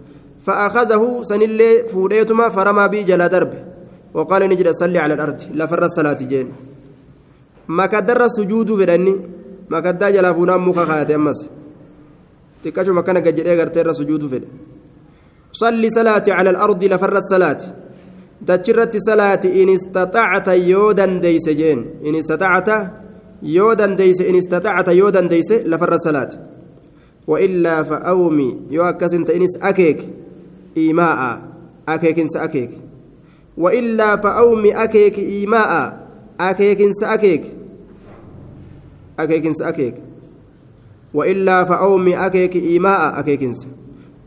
فأخذه 0.45 1.23
سنلي 1.23 1.89
فوريتما 1.89 2.49
فرمى 2.49 2.89
بي 2.89 3.03
جلا 3.09 3.27
درب 3.27 3.53
وقال 4.15 4.43
نجد 4.49 4.69
صلي 4.71 4.99
على 4.99 5.15
الأرض 5.15 5.57
لا 5.57 5.67
فر 5.67 5.85
الصلاة 5.85 6.21
جين 6.21 6.53
ما 7.69 7.87
كدر 7.87 8.29
سجود 8.29 8.69
فدني 8.77 9.15
ما 9.73 9.81
كدا 9.81 10.11
جلا 10.11 10.33
فونا 10.37 10.57
مكا 10.57 11.64
تكاشو 12.65 12.93
مكان 12.93 13.23
جدي 13.23 13.43
غرتير 13.59 13.93
سجود 13.93 14.23
فد 14.33 14.45
صلي 15.53 15.91
صلاة 15.91 16.27
على 16.29 16.51
الأرض 16.51 16.85
لفر 16.85 17.17
الصلاة 17.17 17.59
دجرت 18.49 18.97
صلاة 18.97 19.43
إن 19.45 19.69
استطعت 19.69 20.49
يودا 20.49 21.07
ديس 21.07 21.49
جين 21.49 21.79
إن 22.07 22.15
استطعت 22.15 22.69
يودا 23.43 23.87
ديس 23.87 24.21
إن 24.21 24.37
استطعت 24.37 24.89
يودا 24.89 25.21
ديس 25.21 25.53
لفر 25.53 25.93
الصلاة 25.95 26.29
وإلا 27.27 27.83
فأومي 27.83 28.51
يوكس 28.71 29.15
انت 29.15 29.31
إنس 29.31 29.57
أكيك 29.63 30.09
إيماء 30.77 31.43
أكيك 31.89 32.19
انس 32.19 32.37
أكيك 32.37 32.71
وإلا 33.57 34.17
فأومي 34.17 34.85
أكيك 34.85 35.19
إيماء 35.19 35.71
أكيك 36.41 36.81
انس 36.81 37.03
أكيك 37.03 37.45
أكيك 39.19 39.47
انس 39.47 39.63
أكيك 39.63 39.95
وإلا 41.15 41.65
فأومي 41.65 42.27
أكيك 42.27 42.57
إيماء 42.57 43.19
أكيك 43.19 43.43
انس 43.43 43.67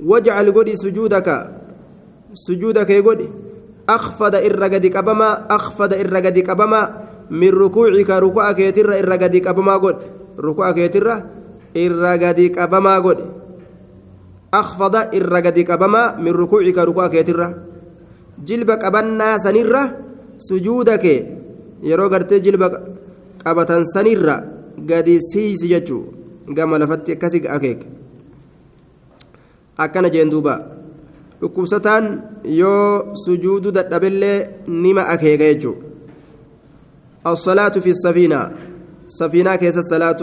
واجعل 0.06 0.52
قدي 0.52 0.76
سجودك 0.76 1.28
سجودك 2.34 2.90
يقدي 2.90 3.30
أخفض 3.90 4.36
إرقدك 4.36 4.96
أبما 4.96 5.48
أخفض 5.50 5.94
إرقدك 5.94 6.50
أبما. 6.50 6.82
من 7.32 7.50
ركوعك 7.50 8.10
ركوعك 8.10 8.60
يتر 8.60 9.00
إرقدك 9.00 9.48
أبما 9.48 9.78
قد. 9.78 9.98
ركوعك 10.40 10.78
يتر 10.78 11.08
إرقدك 11.78 12.58
أبما 12.58 13.00
قد. 13.00 13.20
أخفض 14.54 14.96
إرقدك 14.96 15.72
أبما. 15.72 16.16
من 16.16 16.32
ركوعك 16.32 16.78
ركوعك 16.78 17.14
يتر 17.14 17.54
جلبك 18.46 18.84
أبنا 18.84 19.38
سنرة 19.38 19.84
سجودك. 20.38 21.06
yeroo 21.84 22.10
gartee 22.10 22.42
jilba 22.42 22.70
qabatan 23.44 23.86
sanirra 23.86 24.42
gadi 24.90 25.20
siisi 25.22 25.70
gama 26.48 26.78
lafatti 26.80 27.12
akkasi 27.12 27.48
akeeke. 27.48 27.88
Akkana 29.78 30.10
jeen 30.10 30.30
duuba. 30.30 30.60
Dhukkubsataan 31.42 32.22
yoo 32.44 33.14
sujuudu 33.26 33.72
dadhabillee 33.72 34.50
nima 34.68 35.08
akeeka 35.08 35.44
jechuu 35.54 35.76
الصلاة 37.28 37.70
في 37.70 37.90
السفينة 37.90 38.52
سفينة 39.08 39.56
كيس 39.56 39.78
الصلاة 39.78 40.18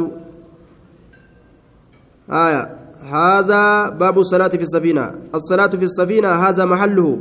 آية 2.30 2.76
هذا 3.02 3.88
باب 3.88 4.18
الصلاة 4.18 4.48
في 4.48 4.62
السفينة 4.62 5.14
الصلاة 5.34 5.66
في 5.66 5.84
السفينة 5.84 6.28
هذا 6.28 6.64
محله 6.64 7.18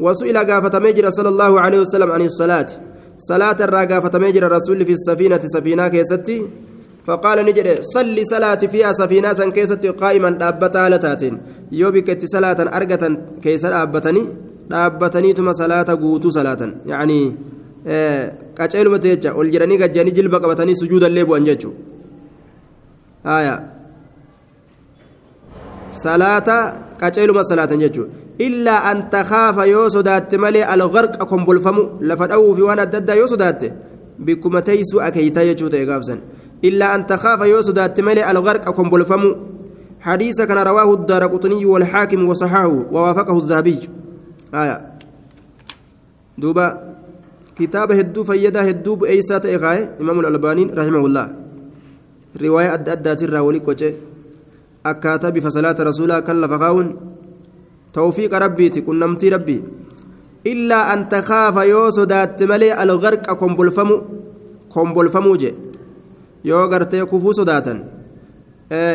وسئل 0.00 0.38
قافة 0.38 0.78
مجرى 0.78 1.10
صلى 1.10 1.28
الله 1.28 1.60
عليه 1.60 1.80
وسلم 1.80 2.10
عن 2.10 2.22
الصلاة 2.22 2.66
صلاة 3.18 3.56
الراقافة 3.60 4.18
مجرى 4.18 4.46
الرسول 4.46 4.84
في 4.86 4.92
السفينة 4.92 5.40
سفينة 5.44 5.88
كيستي 5.88 6.46
فقال 7.10 7.38
نجد 7.48 7.68
صلي 7.94 8.22
صلاة 8.24 8.62
فيها 8.72 8.90
سفينة 9.00 9.40
كيستي 9.56 9.88
قائما 10.02 10.30
دابتا 10.42 10.88
لتاتين 10.92 11.34
يوبك 11.80 12.08
صلاة 12.34 12.60
أرقة 12.78 13.04
كيس 13.42 13.64
دابتني 13.74 14.22
دابتني 14.70 15.30
ثم 15.38 15.48
صلاة 15.62 15.88
قوتو 16.02 16.30
صلاة 16.38 16.62
يعني 16.86 17.20
jilba 20.16 20.38
qabatanii 20.42 20.76
sujuudallee 20.80 21.24
bu'an 21.28 21.44
jechuu 21.48 21.72
haya 23.24 23.54
salaata 26.04 26.56
qaceeluma 27.00 27.42
salaatan 27.50 27.80
jechuu 27.84 28.06
illaa 28.46 28.80
an 28.90 28.98
takaafa 29.14 29.64
yoo 29.74 29.86
sodaatte 29.96 30.36
malee 30.44 30.64
algarqa 30.74 31.24
kombolfamu 31.32 31.82
lafa 32.10 32.28
dha'uu 32.32 32.52
fi 32.56 32.62
waan 32.68 32.80
adda 32.84 32.98
addaa 33.02 33.18
yoo 33.20 33.30
sodaatte 33.34 33.72
bikkuma 34.26 34.60
teeysuu 34.68 35.00
akeeytaa 35.08 35.44
jechuu 35.50 35.70
ta'e 35.74 35.86
gaafsan 35.90 36.20
illaa 36.62 36.92
an 36.94 37.06
takaafa 37.06 37.46
yoo 37.46 37.62
sodaatte 37.62 38.02
malee 38.02 38.24
algarqa 38.24 38.72
kombolfamu 38.72 39.50
حديث 40.00 40.40
كان 40.48 40.56
رواه 40.56 40.94
الدار 40.94 41.28
قطني 41.28 41.60
والحاكم 41.64 42.28
وصححه 42.28 42.88
ووافقه 42.88 43.36
الذهبي. 43.36 43.78
آية. 44.54 44.76
دوبا. 46.40 46.96
كتاب 47.52 47.92
هدو 47.92 48.24
فيدا 48.24 48.70
هدو 48.70 48.96
بأيسات 48.96 49.44
إغاية. 49.46 50.00
إمام 50.00 50.20
الألباني 50.20 50.64
رحمه 50.72 51.06
الله. 51.06 51.26
رواية 52.40 52.74
أدى 52.74 52.92
أدى 52.92 53.14
ترى 53.14 53.38
ولي 53.38 53.60
كوشي 53.60 53.92
أكاتا 54.86 55.28
بفصلاة 55.28 55.76
رسولا 55.76 56.24
كان 56.24 56.40
لفقاون. 56.40 56.96
توفيق 57.92 58.32
ربي 58.34 58.68
تكون 58.68 58.96
نمتي 58.98 59.28
ربي. 59.28 59.58
إلا 60.46 60.92
أن 60.96 61.12
تخاف 61.12 61.56
يوسو 61.56 62.04
دات 62.04 62.42
ملي 62.42 62.72
الغرق 62.72 63.32
كومبولفمو 63.36 64.02
كومبولفمو 64.72 65.36
جي 65.36 65.54
yoo 66.44 66.68
gartee 66.68 67.04
kufuu 67.04 67.34
sodaatan 67.34 67.78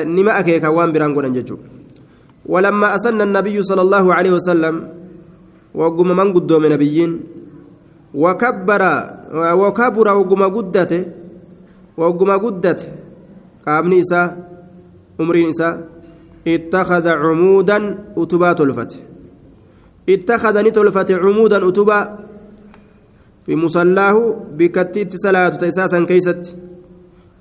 nima 0.05 0.33
akeeka 0.39 0.71
waan 0.71 0.91
biraan 0.93 1.13
godhan 1.13 1.33
jechuu 1.33 1.59
ولما 2.45 2.95
أسن 2.95 3.21
النبي 3.21 3.57
صلى 3.63 3.81
الله 3.81 4.05
عليه 4.13 4.31
وسلم 4.37 4.75
وقم 5.73 6.07
من 6.07 6.33
قدوم 6.33 6.65
نبيين 6.65 7.11
وكبر 8.13 8.81
وكبر 9.61 10.07
وقم 10.17 10.41
قدته 10.55 11.01
وقم 11.97 12.29
قدته 12.45 12.87
قام 13.65 13.85
نساء 13.93 14.27
عمر 15.19 15.35
نساء 15.49 15.73
اتخذ 16.47 17.05
عمودا 17.07 17.77
أتبا 18.17 18.49
تلفت 18.53 18.91
اتخذ 20.09 20.55
نتلفت 20.67 21.09
عمودا 21.11 21.57
أتبا 21.67 21.99
في 23.45 23.55
مصلاه 23.55 24.15
بكتيت 24.57 25.11
صلاة 25.17 25.49
تيساسا 25.49 25.99
كيست 26.05 26.43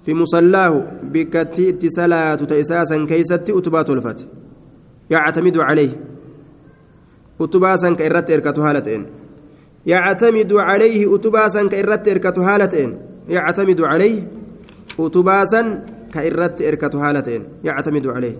في 0.04 0.14
مصلاه 0.14 0.86
بكتيت 1.02 1.92
صلاة 1.96 2.34
تيساسا 2.34 3.06
كيست 3.08 3.50
أتبا 3.50 3.82
تلفت 3.82 4.26
يعتمد 5.10 5.56
عليه. 5.58 5.92
أتباسا 7.40 7.90
كإرت 7.94 8.30
إركة 8.30 8.70
هالتين 8.70 9.06
يعتمد 9.86 10.52
عليه 10.52 11.14
أتباسا 11.14 11.68
كإرت 11.68 12.08
إركة 12.08 12.36
هالتين 12.54 12.98
يعتمد 13.28 13.80
عليه 13.80 14.28
أتباسا 15.00 15.84
كإرت 16.14 16.62
إركة 16.62 16.94
هالتين 17.10 17.42
يعتمد 17.64 18.06
عليه. 18.06 18.36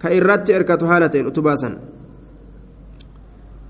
كإرت 0.00 0.50
إركة 0.50 0.96
هالتين 0.96 1.26
أتباسا. 1.26 1.78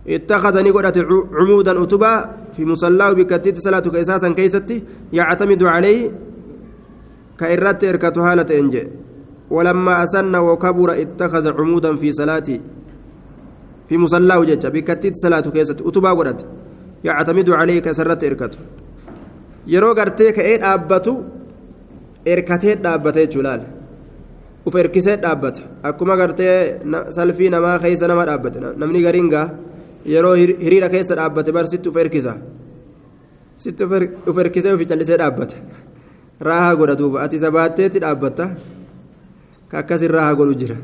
اتخذني 0.08 0.70
قرأت 0.70 0.98
عمودا 1.38 1.82
أتبا 1.82 2.36
في 2.56 2.64
مصلاة 2.64 3.12
بكتيت 3.12 3.58
صلاة 3.58 3.80
كإساسا 3.94 4.28
كيستي 4.32 4.82
يعتمد 5.12 5.62
عليه 5.62 6.10
كإرت 7.38 7.84
إركة 7.84 8.16
هالتين 8.32 8.70
جي 8.70 8.82
ولما 9.50 10.02
أسن 10.02 10.34
وكبر 10.36 10.88
اتخذ 11.02 11.44
عمودا 11.58 11.96
في 11.96 12.12
صلاته 12.12 12.60
في 13.88 13.94
مصلاة 13.98 14.44
جج 14.44 14.66
بكتيت 14.66 15.14
صلاة 15.16 15.46
كيست 15.54 15.78
أتبا 15.88 16.12
قرأت. 16.18 16.42
يعتمد 17.04 17.48
عليه 17.50 17.78
كسرت 17.86 18.24
إركته 18.24 18.58
yeroo 19.66 19.94
gartee 19.98 20.32
ka'ee 20.32 20.58
dhaabbatu 20.62 21.12
erkatee 22.32 22.74
dhaabbate 22.84 23.20
jechuudha 23.24 23.54
uf 24.66 24.74
erkisee 24.82 25.16
dhaabbata 25.24 25.62
akkuma 25.88 26.14
gartee 26.20 26.78
salfii 27.16 27.50
namaa 27.54 27.78
keessa 27.84 28.06
nama 28.10 28.26
dhaabbate 28.28 28.58
namni 28.82 29.02
gariin 29.06 29.28
gaa 29.34 29.46
yeroo 30.14 30.34
hiriira 30.34 30.88
keessa 30.94 31.14
dhaabbate 31.18 31.50
bar 31.56 31.66
sitti 31.72 31.88
uf 31.88 31.96
erkisa 31.96 32.32
sitti 33.56 33.84
uf 34.30 34.38
erkisee 34.44 34.72
ufi 34.76 34.86
callisee 34.90 35.18
dhaabbata 35.22 35.56
raahaa 36.48 36.76
godha 36.80 36.94
duuba 37.00 37.22
ati 37.24 37.36
isa 37.40 37.50
baatteetti 37.56 38.02
dhaabbatta 38.04 38.44
ka 39.70 39.78
akkasin 39.82 40.10
raahaa 40.16 40.38
godhu 40.40 40.54
jira 40.62 40.76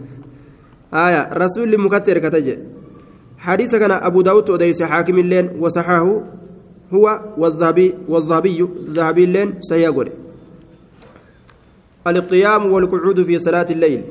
aya 1.04 1.20
rasuulli 1.42 1.76
mukatti 1.86 2.10
erkata 2.16 2.40
jedhe 2.48 2.62
حديث 3.42 3.74
كان 3.74 3.90
أبو 3.90 4.22
داود 4.22 4.50
أديس 4.50 4.82
حاكم 4.82 5.18
اللين 5.18 5.46
وصححه 5.58 6.06
هو 6.94 7.06
والذهبي 7.38 7.94
والذهبي 8.08 8.68
ذهبي 8.96 9.24
اللين 9.24 9.48
سيقول 9.60 10.08
القيام 12.06 12.72
والقعود 12.72 13.22
في 13.22 13.38
صلاة 13.38 13.66
الليل 13.70 14.02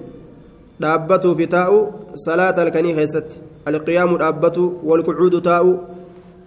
dhaabbatu 0.81 1.35
fi 1.37 1.45
taa'u 1.47 1.77
salaata 2.25 2.61
halkanii 2.61 2.93
keessatti 2.99 3.37
dhaabbatu 3.65 4.63
walqucuudu 4.89 5.39
taa'u 5.41 5.71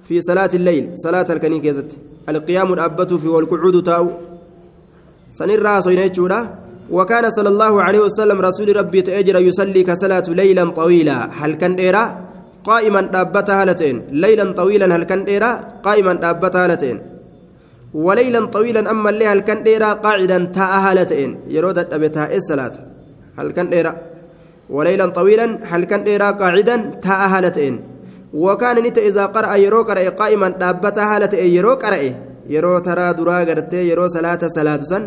fi 0.07 0.23
salaati 0.23 0.57
illeyl 0.57 0.85
salaata 1.05 1.33
halkanii 1.33 1.61
keessatti 1.61 1.97
alqiyaamu 2.27 2.77
dhaabbatu 2.81 3.19
fi 3.23 3.29
walqucuudu 3.37 3.81
taa'u 3.83 4.09
sanirraa 5.31 5.77
hasoyna 5.79 6.09
jechuudha 6.09 6.41
وكان 6.91 7.25
صلى 7.31 7.49
الله 7.49 7.83
عليه 7.83 8.01
وسلم 8.07 8.39
رسول 8.41 8.77
ربي 8.77 9.01
تأجر 9.09 9.37
يصلي 9.41 9.83
كصلاة 9.89 10.23
ليلا 10.29 10.65
طويلا. 10.71 11.33
هل 11.41 11.55
كان 11.55 11.75
إيرا 11.81 12.05
قائما 12.65 13.01
دابتها 13.01 13.63
هالتين. 13.63 13.97
ليلا 14.13 14.53
طويلا 14.53 14.97
هل 14.97 15.05
كان 15.05 15.21
إيرا 15.25 15.81
قائما 15.81 16.13
دابتها 16.13 16.65
هالتين. 16.65 16.97
وليلا 17.95 18.41
طويلا 18.47 18.91
أما 18.91 19.11
اللي 19.11 19.27
هل 19.27 19.41
كان 19.41 19.59
إيرا 19.65 19.93
قاعدا 20.05 20.39
تاء 20.57 20.73
هالتين. 20.85 21.31
يرود 21.49 21.79
أبتها 21.79 22.37
الصلاة؟ 22.37 22.73
هل 23.39 23.49
كان 23.57 23.67
إيرا 23.73 23.93
وليلا 24.77 25.07
طويلا 25.19 25.47
هل 25.71 25.83
كان 25.91 26.01
إيرا 26.11 26.31
قاعدا 26.41 26.77
تاء 27.05 27.21
هالتين 27.33 27.75
وكان 28.45 28.77
نت 28.85 28.99
إذا 29.09 29.25
قرأ 29.35 29.53
يرو 29.65 29.81
قرأ 29.89 30.09
قائما 30.21 30.49
دابتها 30.61 31.07
هالتين 31.17 31.47
يرو 31.57 31.73
قرأ 31.83 32.01
يرو 32.55 32.79
ترى 32.87 33.07
درا 33.19 33.39
قرتي 33.49 33.81
يرو 33.91 34.05
صلاة 34.17 34.43
صلاة 34.57 34.83
سن 34.91 35.05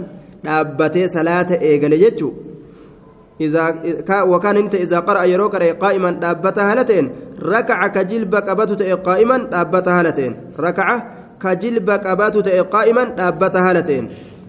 inni 3.38 4.70
ta'e 4.74 4.84
izaa 4.86 5.02
qara'a 5.08 5.26
yeroo 5.32 5.50
qara'e 5.54 5.74
qaa'iman 5.84 6.14
dhaabbata 6.22 6.62
haala 6.68 6.84
ta'een 6.90 7.08
rakaca 7.54 7.88
ka 7.96 8.02
jilba 8.12 8.40
qabatu 8.48 8.74
ta'e 8.82 8.96
qaa'iman 9.08 9.42
dhaabbata 9.52 9.92
haala 9.96 10.12
ta'een 10.18 10.34
rakaca 10.66 10.96
ka 11.44 11.52
jilba 11.62 11.96
qabatu 12.06 12.40
ta'e 12.48 12.64
qaa'iman 12.74 13.08
dhaabbata 13.20 13.60
haala 13.66 13.82
ta'een 13.90 14.08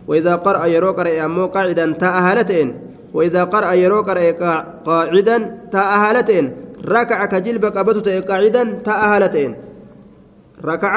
وإذا 0.08 0.34
قرأ 0.36 0.66
يرو 0.66 0.90
قرأ 0.90 1.24
أمو 1.24 1.46
قاعدا 1.46 1.92
تاء 1.92 2.20
هالتين 2.20 2.68
وإذا 3.18 3.42
قرأ 3.54 3.70
يرو 3.82 4.00
قرأ 4.08 4.24
قاعدا 4.86 5.36
تاء 5.74 5.90
هالتين 6.02 6.46
ركع 6.96 7.18
كجلب 7.32 7.64
قبته 7.76 8.20
قاعدا 8.30 8.62
تاء 8.86 9.00
هالتين 9.12 9.50
ركع 10.70 10.94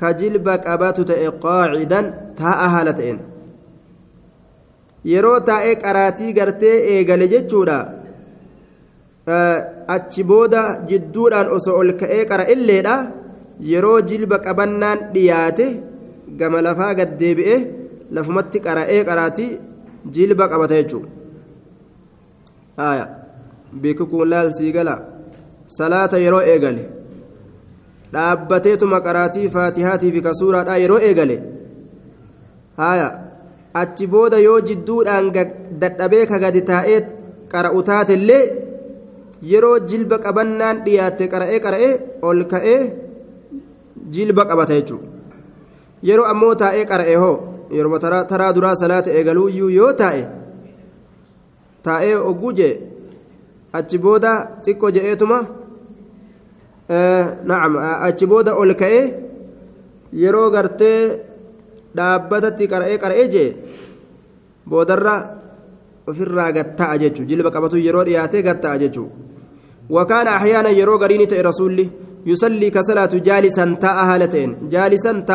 كجلب 0.00 0.46
قبته 0.66 1.28
قاعدا 1.44 2.00
تاء 2.40 2.60
هالتين 2.74 3.18
yeroo 5.12 5.38
taa'ee 5.48 5.74
qaraatii 5.84 6.32
gartee 6.38 6.76
eegale 6.94 7.26
jechuudha 7.34 7.76
achi 9.94 10.22
booda 10.30 10.62
jidduudhaan 10.90 11.48
osoo 11.56 11.76
ol 11.82 11.90
ka'ee 12.00 12.24
qara 12.30 12.44
illeedha 12.54 12.96
yeroo 13.70 13.98
jilba 14.10 14.36
qabannaan 14.46 14.98
dhiyaate 15.14 15.66
gama 16.40 16.60
lafaa 16.66 16.92
gad 16.98 17.10
deebi'e 17.22 17.56
lafumatti 18.16 18.58
qara'ee 18.66 19.00
qaraatii 19.08 19.50
jilba 20.16 20.44
qabata 20.52 20.74
jechuudha 20.80 21.19
beekuun 23.82 24.28
laalsii 24.32 24.72
gala. 24.72 24.94
Salaata 25.78 26.18
yeroo 26.24 26.42
eegale. 26.52 26.82
Dhaabbateetuma 28.14 29.00
qaraatii 29.06 29.48
faatihaatii 29.56 30.12
fi 30.14 30.20
kasuuraadhaa 30.28 30.76
yeroo 30.84 30.98
eegale. 31.08 31.36
Haaya. 32.76 33.10
achi 33.80 34.06
booda 34.12 34.38
yoo 34.42 34.60
jidduudhaan 34.68 35.26
dadhabee 35.82 36.22
ka 36.30 36.38
gadi 36.44 36.60
taa'ee 36.70 37.00
qara'u 37.52 37.82
taatellee 37.90 38.40
yeroo 39.50 39.76
jilba 39.90 40.16
qabannaan 40.24 40.80
dhiyaatte 40.86 41.28
qara'ee 41.34 41.60
qara'ee 41.66 41.92
ol 42.30 42.40
ka'ee 42.52 42.80
jilba 44.16 44.44
qabata 44.50 44.74
jechuudha. 44.78 45.06
Yeroo 46.08 46.26
ammoo 46.32 46.54
taa'ee 46.62 46.84
qara'ee 46.90 47.16
hoo. 47.24 47.36
Yeroo 47.76 47.98
taraa 48.32 48.52
duraa 48.56 48.74
salaata 48.82 49.10
eegaluuyyuu 49.20 49.70
yoo 49.78 49.92
taa'e 50.02 50.22
taa'ee 51.86 52.16
ogguu 52.30 52.52
jee 52.58 52.74
achi 53.78 54.02
booda 54.04 54.32
xiqqoo 54.64 54.94
je'eetuma 54.96 55.38
na'am 57.50 57.72
achi 58.08 58.30
booda 58.32 58.56
ol 58.62 58.72
ka'ee 58.82 59.04
yeroo 60.22 60.48
gartee. 60.54 61.30
dhaabbatatti 61.96 62.68
qara'ee 62.72 62.98
qara'ee 63.02 63.26
jee 63.34 63.48
boodarra 64.70 65.14
ofirraa 66.10 66.50
gatta'a 66.58 66.98
jechuun 67.02 67.28
jilba 67.30 67.50
qabatu 67.56 67.82
yeroo 67.86 68.04
dhiyaatee 68.08 68.42
gatta'a 68.48 68.76
jechuun 68.82 69.10
wakaana 69.96 70.36
ahyaana 70.38 70.76
yeroo 70.80 70.98
gariini 71.02 71.26
ta'e 71.32 71.42
rasuulli 71.50 71.90
yusallii 72.30 72.70
ka 72.76 72.86
salaatu 72.90 73.22
jaalisan 73.28 73.74
taa'a 73.86 74.06
haala 74.12 74.32
ta'een 74.36 74.56
jaalisan 74.76 75.26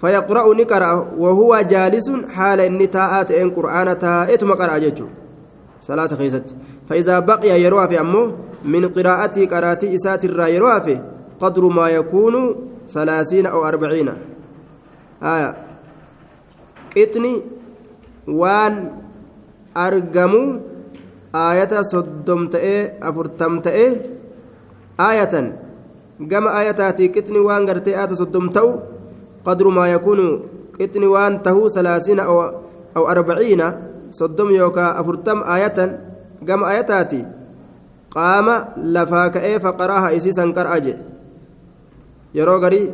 فيقرأ 0.00 0.54
نقرأ 0.54 0.92
وهو 1.18 1.52
جالس 1.72 2.10
حال 2.34 2.60
إني 2.60 2.86
تاء 2.86 3.22
تئن 3.22 3.50
قرآن 3.56 3.98
تاءت 3.98 4.44
مقرأ 4.44 4.78
جيتشو 4.78 5.06
صلاة 5.82 6.10
خيست 6.14 6.46
فإذا 6.88 7.18
بقي 7.18 7.52
يروى 7.62 7.88
في 7.90 8.00
أمه 8.00 8.32
من 8.64 8.82
قراءتي 8.94 9.46
قراتي 9.46 9.94
إسات 9.94 10.24
يروى 10.24 10.76
في 10.86 10.94
قدر 11.42 11.62
ما 11.68 11.88
يكون 11.90 12.34
ثلاثين 12.88 13.46
أو 13.46 13.66
أربعين 13.66 14.08
qixni 16.92 17.40
waan 18.26 18.74
argamu 19.72 20.60
aayata 21.32 21.80
soddom 21.92 22.50
ta'ee 22.52 22.98
afurtam 23.00 23.62
ta'ee 23.64 23.90
aayatan 25.00 25.46
gama 26.30 26.50
aayataatii 26.58 27.08
qixni 27.14 27.40
waan 27.48 27.64
gartee 27.70 27.96
aayata 27.96 28.18
soddom 28.22 28.52
ta'u 28.56 28.70
qadru 29.46 29.72
maa 29.78 29.88
yakuunu 29.94 30.26
qixni 30.76 31.08
waan 31.14 31.40
tahuu 31.46 31.72
salaasiina 31.76 32.28
aw 32.98 33.04
arbaciina 33.14 33.66
afurtam 34.12 35.42
aayatan 35.46 35.90
gama 36.42 36.66
aayataati 36.66 37.24
qaama 38.14 38.74
lafaa 38.76 39.30
ka'ee 39.30 39.58
faqaraaha 39.60 40.12
isiisan 40.18 40.52
qar'a 40.52 40.80
je. 40.80 40.94
Yeroo 42.34 42.60
garii 42.60 42.86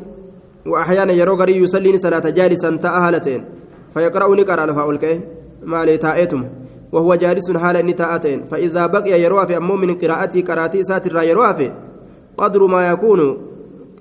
وأحيانا 0.68 1.12
يرو 1.12 1.34
غري 1.34 1.56
يصلي 1.56 1.98
صلاة 1.98 2.26
جالسا 2.38 2.76
تاء 2.76 2.92
هالتين 2.92 3.44
فيقرأ 3.94 4.34
نقرأ 4.36 4.66
لفا 4.66 4.82
أولكي 4.82 5.20
ما 5.62 5.84
لي 5.84 5.96
تاءتم 5.96 6.44
وهو 6.92 7.14
جالس 7.14 7.50
حال 7.56 7.76
إني 7.76 7.92
تاءتين 7.92 8.44
فإذا 8.50 8.86
بقي 8.86 9.22
يروى 9.22 9.46
في 9.46 9.56
أمو 9.56 9.76
من 9.76 9.94
قراءتي 9.94 10.42
قراتي 10.42 10.82
ساتر 10.82 11.22
يروى 11.22 11.56
في 11.56 11.72
قدر 12.38 12.66
ما 12.66 12.90
يكون 12.90 13.20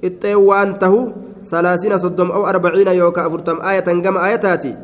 اتوان 0.04 0.78
تهو 0.78 1.12
ثلاثين 1.44 1.98
صدم 1.98 2.32
أو 2.32 2.48
أربعين 2.48 2.88
يوكا 2.88 3.28
أفرتم 3.28 3.62
آية 3.62 3.80
كما 3.80 4.26
آياتاتي 4.26 4.76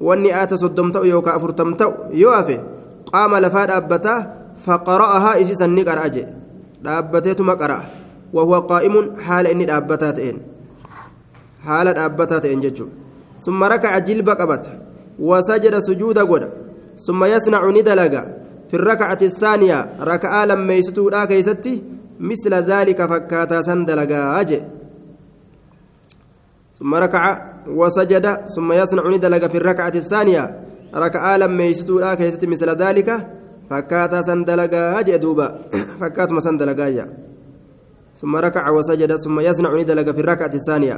واني 0.00 0.42
آت 0.42 0.54
صدم 0.54 0.90
تأو 0.90 1.04
يوكا 1.04 1.36
أفرتم 1.36 1.74
تأو 1.74 1.92
يوافي 2.10 2.58
قام 3.12 3.32
لفاد 3.34 3.70
أبتا 3.70 4.14
فقرأها 4.64 5.40
إسيسا 5.40 5.66
نقرأ 5.66 6.06
أجي 6.06 6.26
دابتيتما 6.84 7.54
قرأ 7.54 7.80
وهو 8.32 8.54
قائم 8.70 8.94
حال 9.24 9.46
إني 9.46 9.64
دابتاتين 9.64 10.36
haala 11.66 11.94
dhaabbataa 11.98 12.40
ta'een 12.44 12.62
jechuudha 12.64 12.94
summa 13.46 13.68
rakaca 13.72 14.00
jilba 14.08 14.36
qabata 14.40 14.72
wasajada 15.30 15.80
sujuuda 15.88 16.24
godha 16.30 16.48
summa 17.06 17.28
yasnacu 17.34 17.70
ni 17.76 17.82
dalaga 17.88 18.22
fi 18.70 18.82
rakacati 18.90 19.30
الثaaniya 19.30 19.78
raka'aa 20.10 20.46
lammeeysituudha 20.50 21.26
keeysatti 21.30 21.74
misla 22.30 22.62
dhaalika 22.70 23.08
fakkaataa 23.14 23.62
san 23.70 23.86
dalagaa 23.90 24.44
je 24.50 24.60
ثم 26.78 26.94
ركع 26.94 27.22
وسجد 27.68 28.36
ثم 28.56 28.72
يصنع 28.72 29.08
ندلق 29.08 29.46
في 29.46 29.56
الركعة 29.56 29.92
الثانية. 29.94 30.60
ركعة 30.94 31.36
لما 31.36 31.64
يستوى 31.64 32.16
كيست 32.16 32.44
مثل 32.44 32.68
ذلك. 32.70 33.28
فكاتا 33.70 34.22
سندلقا 34.22 35.02
جدوبا 35.02 35.58
فكات 36.00 36.32
ما 36.32 36.40
سندلقا 36.40 37.06
ثم 38.16 38.36
ركع 38.36 38.70
وسجد 38.70 39.16
ثم 39.16 39.40
يصنع 39.40 39.74
ندلق 39.80 40.10
في 40.10 40.20
الركعة 40.20 40.50
الثانية. 40.54 40.96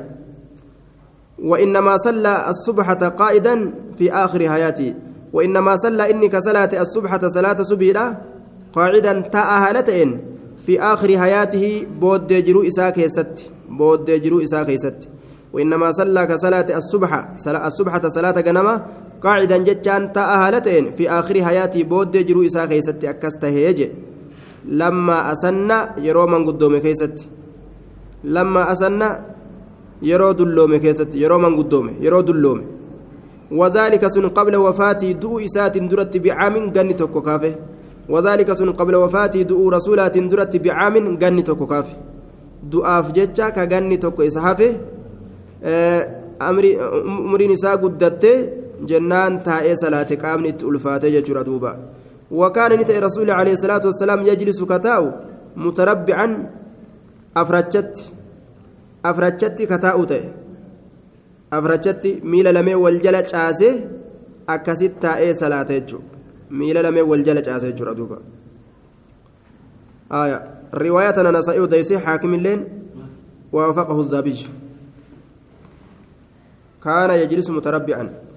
وإنما 1.43 1.97
صلى 1.97 2.45
الصبحة 2.49 2.95
قائدا 3.09 3.73
في 3.99 4.13
آخر 4.13 4.49
حياته 4.49 4.95
وإنما 5.33 5.77
صلى 5.77 6.11
إنك 6.11 6.37
صلاة 6.37 6.71
الصبحة 6.81 7.29
صلاة 7.29 7.63
سبيلا 7.63 8.17
قاعدا 8.73 9.21
تأهلتين 9.21 10.21
في 10.67 10.81
آخر 10.81 11.19
حياته 11.19 11.87
بود 12.01 12.33
جرو 12.33 12.63
إساك 12.63 12.99
يست 12.99 13.51
بود 13.69 14.11
جرو 14.11 14.41
إساك 14.43 14.69
يست 14.69 15.09
وإنما 15.53 15.93
صلى 15.93 16.27
كصلاة 16.27 16.69
الصبح 16.81 17.11
الصبحة 17.47 18.09
صلاة 18.09 18.37
جنما 18.41 18.75
قاعدا 19.25 19.57
جتان 19.67 20.13
تأهلتين 20.13 20.85
في 20.97 21.11
آخر 21.11 21.45
حياته 21.45 21.83
بود 21.83 22.17
جرو 22.17 22.47
إساك 22.47 22.71
يست 22.71 23.05
أكسته 23.05 23.57
لما 24.81 25.33
أسن 25.33 25.71
يرو 26.07 26.27
من 26.27 26.47
قدوم 26.47 26.77
كيست 26.79 27.19
لما 28.25 28.73
أسن 28.73 29.03
yeroo 30.03 30.33
dulloome 30.33 30.79
keessatti 30.81 31.23
yeroo 31.23 31.39
manguddoome 31.45 31.93
yeroo 32.01 32.23
dulloome 32.23 32.65
وذلك 33.51 34.07
سن 34.07 34.27
قبل 34.29 34.57
وفاته 34.57 35.13
دو 35.13 35.39
إسات 35.39 35.79
درت 35.79 36.17
بعام 36.17 36.71
جنة 36.73 36.93
توكو 36.93 37.21
كافه 37.21 37.55
وذلك 38.09 38.53
سن 38.53 38.71
قبل 38.73 38.95
وفاته 38.95 39.43
دو 39.43 39.69
رسولات 39.69 40.19
درت 40.19 40.57
بعام 40.57 41.19
جنة 41.19 41.43
توكو 41.43 41.83
jecha 43.17 43.51
ka 43.51 43.67
ganni 43.67 43.99
tokko 43.99 44.23
isa 44.23 44.41
hafe 44.41 44.79
umriin 47.28 47.52
isaa 47.58 47.78
guddatte 47.84 48.32
jennaan 48.90 49.44
taa'ee 49.48 49.76
salaate 49.84 50.16
qaamni 50.24 50.50
itti 50.54 50.66
ulfaate 50.72 51.14
jechuudha 51.16 51.44
duuba 51.50 51.72
وكان 52.32 52.72
نتأ 52.80 53.00
رسول 53.00 53.30
عليه 53.30 53.54
الصلاة 53.54 53.82
والسلام 53.86 54.20
يجلس 54.22 54.64
كتاو 54.64 55.04
متربعا 55.56 56.28
أفرجت 57.38 58.14
أفرجت 59.06 59.62
كتاو 59.62 60.04
تأ 60.04 60.22
أفرجت 61.54 62.04
ميل 62.24 62.54
لمي 62.54 62.76
والجلة 62.76 63.30
عاسه 63.34 63.74
أكست 64.50 64.92
تأي 65.02 65.34
صلاة 65.34 65.72
ميل 66.52 66.78
لمي 66.86 67.02
والجلة 67.02 67.46
عاسه 67.54 67.70
جرى 67.70 67.94
دوبا 67.94 68.20
آية 70.12 70.40
رواية 70.74 71.18
نسائي 71.32 71.60
وديسي 71.60 72.00
حاكم 72.00 72.34
اللين 72.34 72.60
ووافقه 73.54 74.00
الزابج 74.00 74.40
كان 76.85 77.11
يجلس 77.11 77.51
متربعا. 77.51 78.30